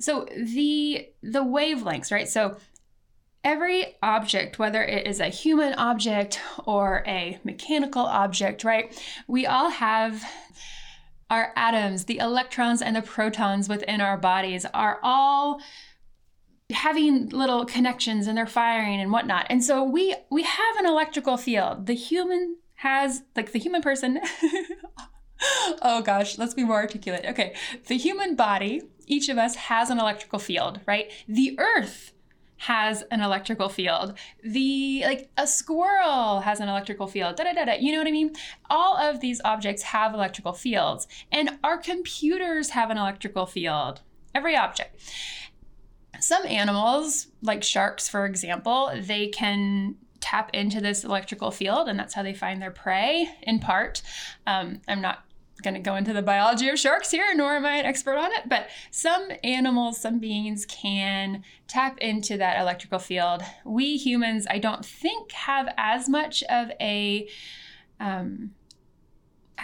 So 0.00 0.26
the 0.36 1.08
the 1.22 1.44
wavelengths, 1.44 2.10
right? 2.10 2.28
So 2.28 2.56
every 3.44 3.96
object, 4.02 4.58
whether 4.58 4.82
it 4.82 5.06
is 5.06 5.20
a 5.20 5.28
human 5.28 5.74
object 5.74 6.40
or 6.64 7.04
a 7.06 7.38
mechanical 7.44 8.02
object, 8.02 8.64
right? 8.64 8.98
We 9.28 9.46
all 9.46 9.70
have 9.70 10.24
our 11.30 11.52
atoms, 11.56 12.04
the 12.04 12.18
electrons 12.18 12.82
and 12.82 12.96
the 12.96 13.02
protons 13.02 13.68
within 13.68 14.00
our 14.00 14.16
bodies 14.16 14.66
are 14.72 14.98
all 15.02 15.60
having 16.72 17.28
little 17.28 17.64
connections 17.64 18.26
and 18.26 18.36
they're 18.36 18.46
firing 18.46 19.00
and 19.00 19.12
whatnot. 19.12 19.46
And 19.50 19.62
so 19.62 19.84
we 19.84 20.14
we 20.30 20.42
have 20.42 20.76
an 20.78 20.86
electrical 20.86 21.36
field. 21.36 21.86
The 21.86 21.94
human 21.94 22.56
has 22.76 23.22
like 23.36 23.52
the 23.52 23.58
human 23.58 23.82
person. 23.82 24.20
oh 25.82 26.02
gosh, 26.02 26.38
let's 26.38 26.54
be 26.54 26.64
more 26.64 26.76
articulate. 26.76 27.24
Okay, 27.26 27.54
the 27.86 27.96
human 27.96 28.34
body, 28.34 28.82
each 29.06 29.28
of 29.28 29.38
us 29.38 29.56
has 29.56 29.90
an 29.90 29.98
electrical 29.98 30.38
field, 30.38 30.80
right? 30.86 31.10
The 31.28 31.58
earth 31.58 32.12
has 32.56 33.02
an 33.10 33.20
electrical 33.20 33.68
field. 33.68 34.14
The 34.42 35.02
like 35.04 35.30
a 35.36 35.46
squirrel 35.46 36.40
has 36.40 36.60
an 36.60 36.68
electrical 36.70 37.06
field. 37.06 37.36
Da 37.36 37.44
da 37.44 37.52
da 37.52 37.66
da. 37.66 37.74
You 37.74 37.92
know 37.92 37.98
what 37.98 38.08
I 38.08 38.12
mean? 38.12 38.32
All 38.70 38.96
of 38.96 39.20
these 39.20 39.40
objects 39.44 39.82
have 39.82 40.14
electrical 40.14 40.54
fields, 40.54 41.06
and 41.30 41.58
our 41.62 41.76
computers 41.76 42.70
have 42.70 42.90
an 42.90 42.96
electrical 42.96 43.44
field. 43.44 44.00
Every 44.34 44.56
object. 44.56 45.00
Some 46.24 46.46
animals, 46.46 47.26
like 47.42 47.62
sharks, 47.62 48.08
for 48.08 48.24
example, 48.24 48.90
they 48.98 49.28
can 49.28 49.96
tap 50.20 50.48
into 50.54 50.80
this 50.80 51.04
electrical 51.04 51.50
field, 51.50 51.86
and 51.86 51.98
that's 51.98 52.14
how 52.14 52.22
they 52.22 52.32
find 52.32 52.62
their 52.62 52.70
prey. 52.70 53.28
In 53.42 53.58
part, 53.58 54.00
um, 54.46 54.80
I'm 54.88 55.02
not 55.02 55.22
going 55.62 55.74
to 55.74 55.80
go 55.80 55.96
into 55.96 56.14
the 56.14 56.22
biology 56.22 56.70
of 56.70 56.78
sharks 56.78 57.10
here, 57.10 57.26
nor 57.34 57.54
am 57.56 57.66
I 57.66 57.76
an 57.76 57.84
expert 57.84 58.16
on 58.16 58.32
it, 58.32 58.48
but 58.48 58.68
some 58.90 59.32
animals, 59.42 60.00
some 60.00 60.18
beings 60.18 60.64
can 60.64 61.44
tap 61.68 61.98
into 61.98 62.38
that 62.38 62.58
electrical 62.58 63.00
field. 63.00 63.42
We 63.66 63.98
humans, 63.98 64.46
I 64.48 64.60
don't 64.60 64.82
think, 64.82 65.30
have 65.32 65.74
as 65.76 66.08
much 66.08 66.42
of 66.44 66.70
a 66.80 67.28
um, 68.00 68.52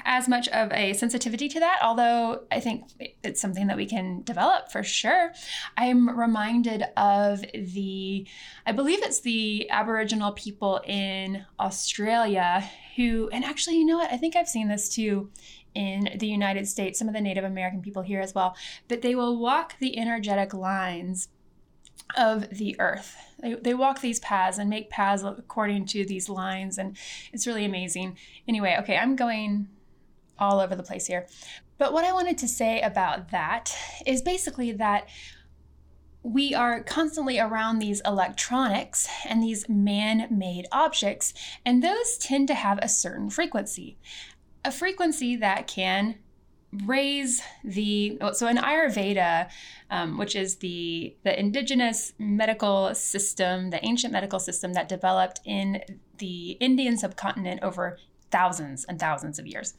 as 0.04 0.28
much 0.28 0.48
of 0.48 0.72
a 0.72 0.92
sensitivity 0.92 1.48
to 1.48 1.60
that, 1.60 1.78
although 1.82 2.44
I 2.50 2.60
think 2.60 2.84
it's 3.22 3.40
something 3.40 3.66
that 3.66 3.76
we 3.76 3.86
can 3.86 4.22
develop 4.22 4.70
for 4.70 4.82
sure. 4.82 5.32
I'm 5.76 6.18
reminded 6.18 6.84
of 6.96 7.42
the, 7.52 8.26
I 8.66 8.72
believe 8.72 9.02
it's 9.02 9.20
the 9.20 9.70
Aboriginal 9.70 10.32
people 10.32 10.80
in 10.86 11.44
Australia 11.58 12.68
who, 12.96 13.28
and 13.32 13.44
actually, 13.44 13.78
you 13.78 13.86
know 13.86 13.98
what? 13.98 14.12
I 14.12 14.16
think 14.16 14.36
I've 14.36 14.48
seen 14.48 14.68
this 14.68 14.88
too 14.88 15.30
in 15.74 16.10
the 16.18 16.26
United 16.26 16.66
States, 16.66 16.98
some 16.98 17.08
of 17.08 17.14
the 17.14 17.20
Native 17.20 17.44
American 17.44 17.80
people 17.80 18.02
here 18.02 18.20
as 18.20 18.34
well, 18.34 18.56
but 18.88 19.02
they 19.02 19.14
will 19.14 19.38
walk 19.38 19.78
the 19.78 19.98
energetic 19.98 20.52
lines 20.52 21.28
of 22.16 22.50
the 22.50 22.74
earth. 22.80 23.16
They, 23.40 23.54
they 23.54 23.74
walk 23.74 24.00
these 24.00 24.18
paths 24.20 24.58
and 24.58 24.68
make 24.68 24.90
paths 24.90 25.22
according 25.22 25.86
to 25.86 26.04
these 26.04 26.28
lines, 26.28 26.76
and 26.76 26.96
it's 27.32 27.46
really 27.46 27.64
amazing. 27.64 28.18
Anyway, 28.48 28.76
okay, 28.80 28.96
I'm 28.96 29.14
going 29.14 29.68
all 30.40 30.61
over 30.61 30.74
the 30.74 30.83
place 30.83 31.07
here. 31.07 31.26
But 31.79 31.92
what 31.92 32.05
I 32.05 32.12
wanted 32.12 32.38
to 32.38 32.48
say 32.48 32.81
about 32.81 33.31
that 33.31 33.76
is 34.07 34.22
basically 34.22 34.72
that 34.72 35.09
we 36.22 36.55
are 36.55 36.83
constantly 36.83 37.38
around 37.38 37.79
these 37.79 38.03
electronics 38.05 39.09
and 39.26 39.42
these 39.42 39.68
man 39.68 40.26
made 40.31 40.66
objects, 40.70 41.33
and 41.64 41.83
those 41.83 42.18
tend 42.18 42.48
to 42.48 42.55
have 42.55 42.79
a 42.83 42.88
certain 42.88 43.31
frequency 43.31 43.96
a 44.64 44.70
frequency 44.70 45.37
that 45.37 45.66
can 45.66 46.16
raise 46.87 47.42
the 47.64 48.16
so 48.33 48.46
in 48.46 48.57
ayurveda 48.57 49.48
um, 49.90 50.16
which 50.16 50.37
is 50.37 50.57
the 50.57 51.16
the 51.24 51.38
indigenous 51.38 52.12
medical 52.18 52.94
system 52.94 53.70
the 53.70 53.85
ancient 53.85 54.12
medical 54.12 54.38
system 54.38 54.72
that 54.72 54.88
developed 54.88 55.40
in 55.44 55.83
the 56.18 56.53
indian 56.61 56.96
subcontinent 56.96 57.61
over 57.62 57.98
thousands 58.30 58.84
and 58.84 58.98
thousands 58.98 59.38
of 59.38 59.46
years. 59.46 59.74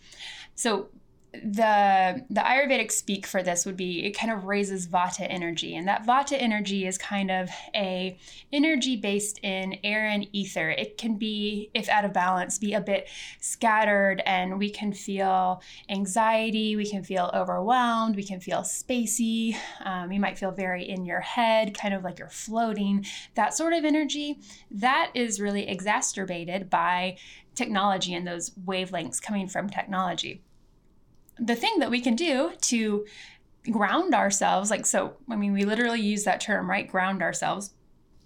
So 0.55 0.89
the 1.33 2.25
the 2.29 2.41
ayurvedic 2.41 2.91
speak 2.91 3.25
for 3.25 3.41
this 3.41 3.65
would 3.65 3.77
be 3.77 4.05
it 4.05 4.11
kind 4.11 4.33
of 4.33 4.45
raises 4.45 4.87
vata 4.87 5.25
energy 5.29 5.75
and 5.77 5.87
that 5.87 6.05
vata 6.05 6.35
energy 6.37 6.85
is 6.85 6.97
kind 6.97 7.31
of 7.31 7.49
a 7.73 8.17
energy 8.51 8.97
based 8.97 9.39
in 9.41 9.77
air 9.83 10.05
and 10.05 10.27
ether. 10.33 10.69
It 10.69 10.97
can 10.97 11.15
be 11.15 11.71
if 11.73 11.87
out 11.87 12.03
of 12.03 12.11
balance 12.11 12.59
be 12.59 12.73
a 12.73 12.81
bit 12.81 13.07
scattered 13.39 14.21
and 14.25 14.59
we 14.59 14.69
can 14.69 14.91
feel 14.91 15.61
anxiety 15.89 16.75
we 16.75 16.89
can 16.89 17.03
feel 17.03 17.31
overwhelmed 17.33 18.15
we 18.15 18.23
can 18.23 18.41
feel 18.41 18.59
spacey 18.59 19.55
um, 19.85 20.11
you 20.11 20.19
might 20.19 20.37
feel 20.37 20.51
very 20.51 20.87
in 20.89 21.05
your 21.05 21.21
head 21.21 21.77
kind 21.77 21.93
of 21.93 22.03
like 22.03 22.19
you're 22.19 22.29
floating 22.29 23.05
that 23.35 23.53
sort 23.53 23.71
of 23.71 23.85
energy. 23.85 24.39
That 24.69 25.11
is 25.13 25.39
really 25.39 25.67
exacerbated 25.67 26.69
by 26.69 27.17
technology 27.55 28.13
and 28.13 28.27
those 28.27 28.51
wavelengths 28.51 29.21
coming 29.21 29.47
from 29.47 29.69
technology 29.69 30.41
the 31.41 31.55
thing 31.55 31.79
that 31.79 31.89
we 31.89 31.99
can 31.99 32.15
do 32.15 32.51
to 32.61 33.05
ground 33.69 34.13
ourselves, 34.13 34.71
like, 34.71 34.85
so, 34.85 35.13
I 35.29 35.35
mean, 35.35 35.53
we 35.53 35.65
literally 35.65 36.01
use 36.01 36.23
that 36.23 36.41
term, 36.41 36.69
right? 36.69 36.87
Ground 36.87 37.21
ourselves, 37.21 37.73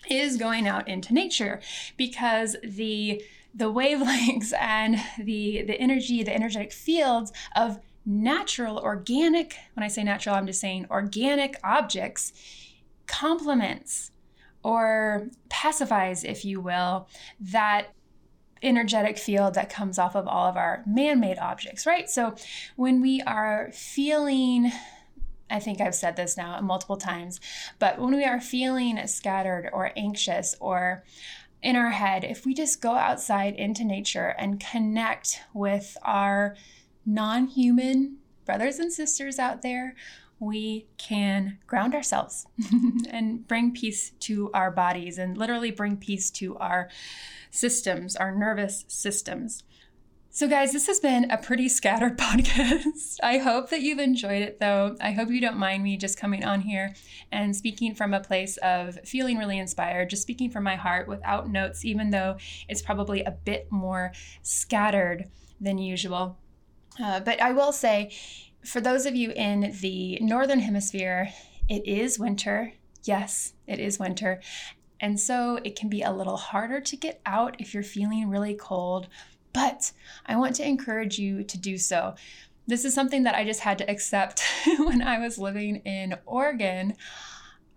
is 0.09 0.37
going 0.37 0.67
out 0.67 0.87
into 0.87 1.13
nature 1.13 1.59
because 1.97 2.55
the 2.63 3.23
the 3.55 3.71
wavelengths 3.71 4.53
and 4.59 4.97
the 5.17 5.63
the 5.63 5.79
energy 5.79 6.21
the 6.21 6.35
energetic 6.35 6.71
fields 6.71 7.31
of 7.55 7.79
natural 8.05 8.77
organic 8.77 9.55
when 9.73 9.83
i 9.83 9.87
say 9.87 10.03
natural 10.03 10.35
i'm 10.35 10.45
just 10.45 10.61
saying 10.61 10.85
organic 10.91 11.57
objects 11.63 12.33
complements 13.07 14.11
or 14.61 15.27
pacifies 15.49 16.23
if 16.23 16.45
you 16.45 16.61
will 16.61 17.07
that 17.39 17.94
energetic 18.65 19.17
field 19.17 19.53
that 19.53 19.69
comes 19.69 19.97
off 19.99 20.15
of 20.15 20.27
all 20.27 20.47
of 20.47 20.57
our 20.57 20.83
man 20.85 21.19
made 21.19 21.37
objects, 21.37 21.85
right? 21.85 22.09
So 22.09 22.35
when 22.75 23.01
we 23.01 23.21
are 23.21 23.69
feeling 23.73 24.71
I 25.47 25.59
think 25.59 25.79
I've 25.79 25.93
said 25.93 26.15
this 26.15 26.37
now 26.37 26.59
multiple 26.61 26.97
times, 26.97 27.39
but 27.77 27.99
when 27.99 28.15
we 28.15 28.25
are 28.25 28.41
feeling 28.41 29.05
scattered 29.05 29.69
or 29.71 29.91
anxious 29.95 30.55
or 30.59 31.03
in 31.61 31.75
our 31.75 31.91
head, 31.91 32.23
if 32.23 32.45
we 32.45 32.53
just 32.55 32.81
go 32.81 32.95
outside 32.95 33.55
into 33.55 33.83
nature 33.83 34.35
and 34.39 34.59
connect 34.59 35.41
with 35.53 35.97
our 36.01 36.55
non 37.05 37.47
human 37.47 38.17
brothers 38.45 38.79
and 38.79 38.91
sisters 38.91 39.37
out 39.37 39.61
there, 39.61 39.95
we 40.45 40.85
can 40.97 41.57
ground 41.65 41.95
ourselves 41.95 42.45
and 43.09 43.47
bring 43.47 43.73
peace 43.73 44.11
to 44.19 44.51
our 44.53 44.69
bodies 44.69 45.17
and 45.17 45.37
literally 45.37 45.71
bring 45.71 45.97
peace 45.97 46.29
to 46.29 46.55
our 46.57 46.89
systems, 47.49 48.15
our 48.15 48.33
nervous 48.33 48.85
systems. 48.87 49.63
So, 50.29 50.49
guys, 50.49 50.73
this 50.73 50.87
has 50.87 50.99
been 50.99 51.31
a 51.31 51.37
pretty 51.37 51.69
scattered 51.69 52.17
podcast. 52.19 53.17
I 53.23 53.37
hope 53.37 53.69
that 53.69 53.81
you've 53.81 53.99
enjoyed 53.99 54.41
it, 54.41 54.59
though. 54.59 54.97
I 54.99 55.13
hope 55.13 55.29
you 55.29 55.39
don't 55.39 55.57
mind 55.57 55.81
me 55.81 55.95
just 55.95 56.19
coming 56.19 56.43
on 56.43 56.61
here 56.61 56.93
and 57.31 57.55
speaking 57.55 57.95
from 57.95 58.13
a 58.13 58.19
place 58.19 58.57
of 58.57 58.99
feeling 59.05 59.37
really 59.37 59.57
inspired, 59.57 60.09
just 60.09 60.23
speaking 60.23 60.49
from 60.49 60.63
my 60.63 60.75
heart 60.75 61.07
without 61.07 61.49
notes, 61.49 61.85
even 61.85 62.09
though 62.09 62.35
it's 62.67 62.81
probably 62.81 63.23
a 63.23 63.31
bit 63.31 63.71
more 63.71 64.11
scattered 64.43 65.25
than 65.59 65.77
usual. 65.77 66.37
Uh, 67.01 67.19
but 67.19 67.41
I 67.41 67.51
will 67.51 67.71
say, 67.71 68.11
for 68.65 68.81
those 68.81 69.05
of 69.05 69.15
you 69.15 69.31
in 69.31 69.75
the 69.81 70.17
Northern 70.21 70.59
Hemisphere, 70.59 71.29
it 71.69 71.85
is 71.87 72.19
winter. 72.19 72.73
Yes, 73.03 73.53
it 73.67 73.79
is 73.79 73.99
winter. 73.99 74.41
And 74.99 75.19
so 75.19 75.59
it 75.63 75.75
can 75.75 75.89
be 75.89 76.01
a 76.01 76.11
little 76.11 76.37
harder 76.37 76.79
to 76.81 76.95
get 76.95 77.21
out 77.25 77.55
if 77.59 77.73
you're 77.73 77.83
feeling 77.83 78.29
really 78.29 78.55
cold, 78.55 79.07
but 79.53 79.91
I 80.25 80.35
want 80.35 80.55
to 80.55 80.67
encourage 80.67 81.19
you 81.19 81.43
to 81.43 81.57
do 81.57 81.77
so. 81.77 82.15
This 82.67 82.85
is 82.85 82.93
something 82.93 83.23
that 83.23 83.35
I 83.35 83.43
just 83.43 83.59
had 83.59 83.77
to 83.77 83.89
accept 83.89 84.43
when 84.79 85.01
I 85.01 85.19
was 85.19 85.37
living 85.37 85.77
in 85.77 86.15
Oregon. 86.25 86.95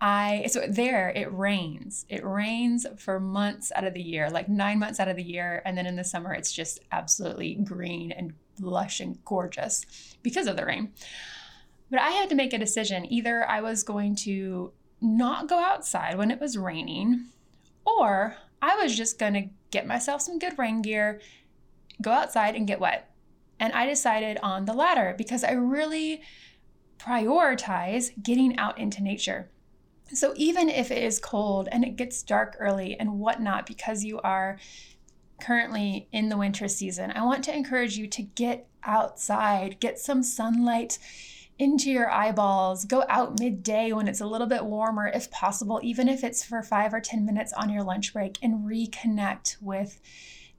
I 0.01 0.45
so 0.47 0.61
there 0.67 1.09
it 1.09 1.31
rains. 1.33 2.05
It 2.07 2.25
rains 2.25 2.87
for 2.97 3.19
months 3.19 3.71
out 3.75 3.83
of 3.83 3.93
the 3.93 4.01
year, 4.01 4.29
like 4.29 4.47
9 4.47 4.79
months 4.79 4.99
out 4.99 5.09
of 5.09 5.17
the 5.17 5.23
year, 5.23 5.61
and 5.65 5.77
then 5.77 5.85
in 5.85 5.95
the 5.95 6.03
summer 6.03 6.33
it's 6.33 6.53
just 6.53 6.79
absolutely 6.91 7.55
green 7.55 8.11
and 8.11 8.33
lush 8.61 8.99
and 8.99 9.23
gorgeous 9.25 9.85
because 10.23 10.47
of 10.47 10.55
the 10.55 10.65
rain. 10.65 10.93
But 11.91 11.99
I 11.99 12.11
had 12.11 12.29
to 12.29 12.35
make 12.35 12.53
a 12.53 12.57
decision. 12.57 13.11
Either 13.11 13.49
I 13.49 13.61
was 13.61 13.83
going 13.83 14.15
to 14.17 14.71
not 15.01 15.47
go 15.47 15.59
outside 15.59 16.17
when 16.17 16.31
it 16.31 16.39
was 16.39 16.57
raining, 16.57 17.25
or 17.85 18.35
I 18.61 18.75
was 18.75 18.95
just 18.95 19.17
going 19.17 19.33
to 19.33 19.49
get 19.71 19.87
myself 19.87 20.21
some 20.21 20.39
good 20.39 20.57
rain 20.57 20.81
gear, 20.81 21.19
go 22.01 22.11
outside 22.11 22.55
and 22.55 22.67
get 22.67 22.79
wet. 22.79 23.11
And 23.59 23.73
I 23.73 23.85
decided 23.85 24.37
on 24.43 24.65
the 24.65 24.73
latter 24.73 25.15
because 25.17 25.43
I 25.43 25.51
really 25.51 26.21
prioritize 26.97 28.11
getting 28.21 28.57
out 28.57 28.77
into 28.77 29.03
nature. 29.03 29.49
So 30.13 30.33
even 30.35 30.69
if 30.69 30.91
it 30.91 31.03
is 31.03 31.19
cold 31.19 31.67
and 31.71 31.83
it 31.83 31.95
gets 31.95 32.23
dark 32.23 32.57
early 32.59 32.99
and 32.99 33.19
whatnot, 33.19 33.65
because 33.65 34.03
you 34.03 34.19
are 34.21 34.57
currently 35.41 36.07
in 36.11 36.29
the 36.29 36.37
winter 36.37 36.67
season, 36.67 37.11
I 37.11 37.23
want 37.23 37.43
to 37.45 37.55
encourage 37.55 37.97
you 37.97 38.07
to 38.07 38.21
get 38.21 38.67
outside, 38.83 39.79
get 39.79 39.99
some 39.99 40.23
sunlight 40.23 40.97
into 41.57 41.91
your 41.91 42.09
eyeballs. 42.09 42.85
Go 42.85 43.03
out 43.09 43.39
midday 43.39 43.91
when 43.91 44.07
it's 44.07 44.21
a 44.21 44.25
little 44.25 44.47
bit 44.47 44.63
warmer, 44.63 45.07
if 45.07 45.29
possible, 45.29 45.79
even 45.83 46.07
if 46.07 46.23
it's 46.23 46.43
for 46.43 46.63
five 46.63 46.93
or 46.93 47.01
10 47.01 47.25
minutes 47.25 47.51
on 47.53 47.69
your 47.69 47.83
lunch 47.83 48.13
break, 48.13 48.37
and 48.41 48.65
reconnect 48.65 49.57
with 49.61 49.99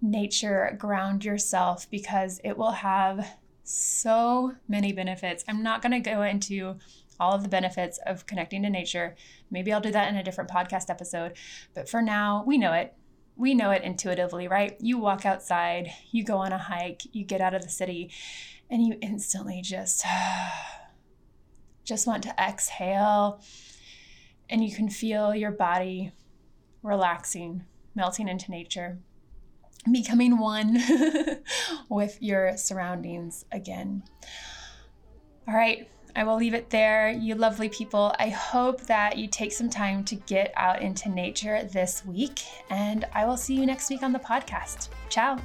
nature. 0.02 0.76
Ground 0.78 1.24
yourself 1.24 1.90
because 1.90 2.40
it 2.44 2.56
will 2.56 2.72
have 2.72 3.38
so 3.64 4.54
many 4.68 4.92
benefits. 4.92 5.42
I'm 5.48 5.62
not 5.62 5.80
going 5.80 5.92
to 5.92 6.00
go 6.00 6.22
into 6.22 6.76
all 7.20 7.32
of 7.34 7.42
the 7.42 7.48
benefits 7.48 7.98
of 8.06 8.26
connecting 8.26 8.62
to 8.62 8.70
nature. 8.70 9.14
Maybe 9.50 9.72
I'll 9.72 9.80
do 9.80 9.92
that 9.92 10.08
in 10.08 10.16
a 10.16 10.24
different 10.24 10.50
podcast 10.50 10.90
episode. 10.90 11.36
But 11.74 11.88
for 11.88 12.02
now, 12.02 12.42
we 12.46 12.58
know 12.58 12.72
it. 12.72 12.94
We 13.36 13.54
know 13.54 13.70
it 13.70 13.82
intuitively, 13.82 14.48
right? 14.48 14.76
You 14.80 14.98
walk 14.98 15.24
outside, 15.24 15.92
you 16.10 16.24
go 16.24 16.38
on 16.38 16.52
a 16.52 16.58
hike, 16.58 17.02
you 17.12 17.24
get 17.24 17.40
out 17.40 17.54
of 17.54 17.62
the 17.62 17.68
city, 17.68 18.10
and 18.68 18.86
you 18.86 18.96
instantly 19.00 19.60
just 19.62 20.04
just 21.84 22.06
want 22.06 22.22
to 22.22 22.34
exhale 22.38 23.40
and 24.48 24.64
you 24.64 24.74
can 24.74 24.88
feel 24.88 25.34
your 25.34 25.52
body 25.52 26.12
relaxing, 26.82 27.64
melting 27.94 28.28
into 28.28 28.50
nature, 28.50 28.98
becoming 29.90 30.38
one 30.38 30.78
with 31.88 32.18
your 32.20 32.56
surroundings 32.56 33.44
again. 33.52 34.02
All 35.48 35.54
right, 35.54 35.88
I 36.16 36.24
will 36.24 36.36
leave 36.36 36.54
it 36.54 36.70
there. 36.70 37.10
You 37.10 37.34
lovely 37.34 37.68
people, 37.68 38.14
I 38.18 38.28
hope 38.28 38.82
that 38.82 39.16
you 39.16 39.26
take 39.26 39.52
some 39.52 39.70
time 39.70 40.04
to 40.04 40.14
get 40.14 40.52
out 40.56 40.82
into 40.82 41.08
nature 41.08 41.64
this 41.64 42.04
week, 42.04 42.42
and 42.70 43.04
I 43.14 43.26
will 43.26 43.36
see 43.36 43.54
you 43.54 43.66
next 43.66 43.90
week 43.90 44.02
on 44.02 44.12
the 44.12 44.18
podcast. 44.18 44.88
Ciao. 45.08 45.38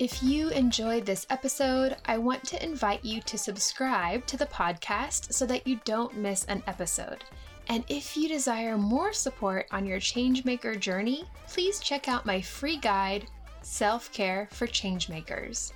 If 0.00 0.22
you 0.22 0.50
enjoyed 0.50 1.06
this 1.06 1.26
episode, 1.30 1.96
I 2.04 2.18
want 2.18 2.44
to 2.48 2.62
invite 2.62 3.04
you 3.04 3.20
to 3.22 3.38
subscribe 3.38 4.26
to 4.26 4.36
the 4.36 4.46
podcast 4.46 5.32
so 5.32 5.46
that 5.46 5.66
you 5.66 5.80
don't 5.84 6.16
miss 6.16 6.44
an 6.44 6.62
episode. 6.66 7.24
And 7.68 7.84
if 7.88 8.16
you 8.16 8.28
desire 8.28 8.76
more 8.76 9.12
support 9.12 9.66
on 9.70 9.86
your 9.86 10.00
changemaker 10.00 10.78
journey, 10.78 11.24
please 11.46 11.80
check 11.80 12.08
out 12.08 12.26
my 12.26 12.40
free 12.40 12.76
guide, 12.76 13.26
Self 13.62 14.12
Care 14.12 14.48
for 14.52 14.66
Changemakers. 14.66 15.72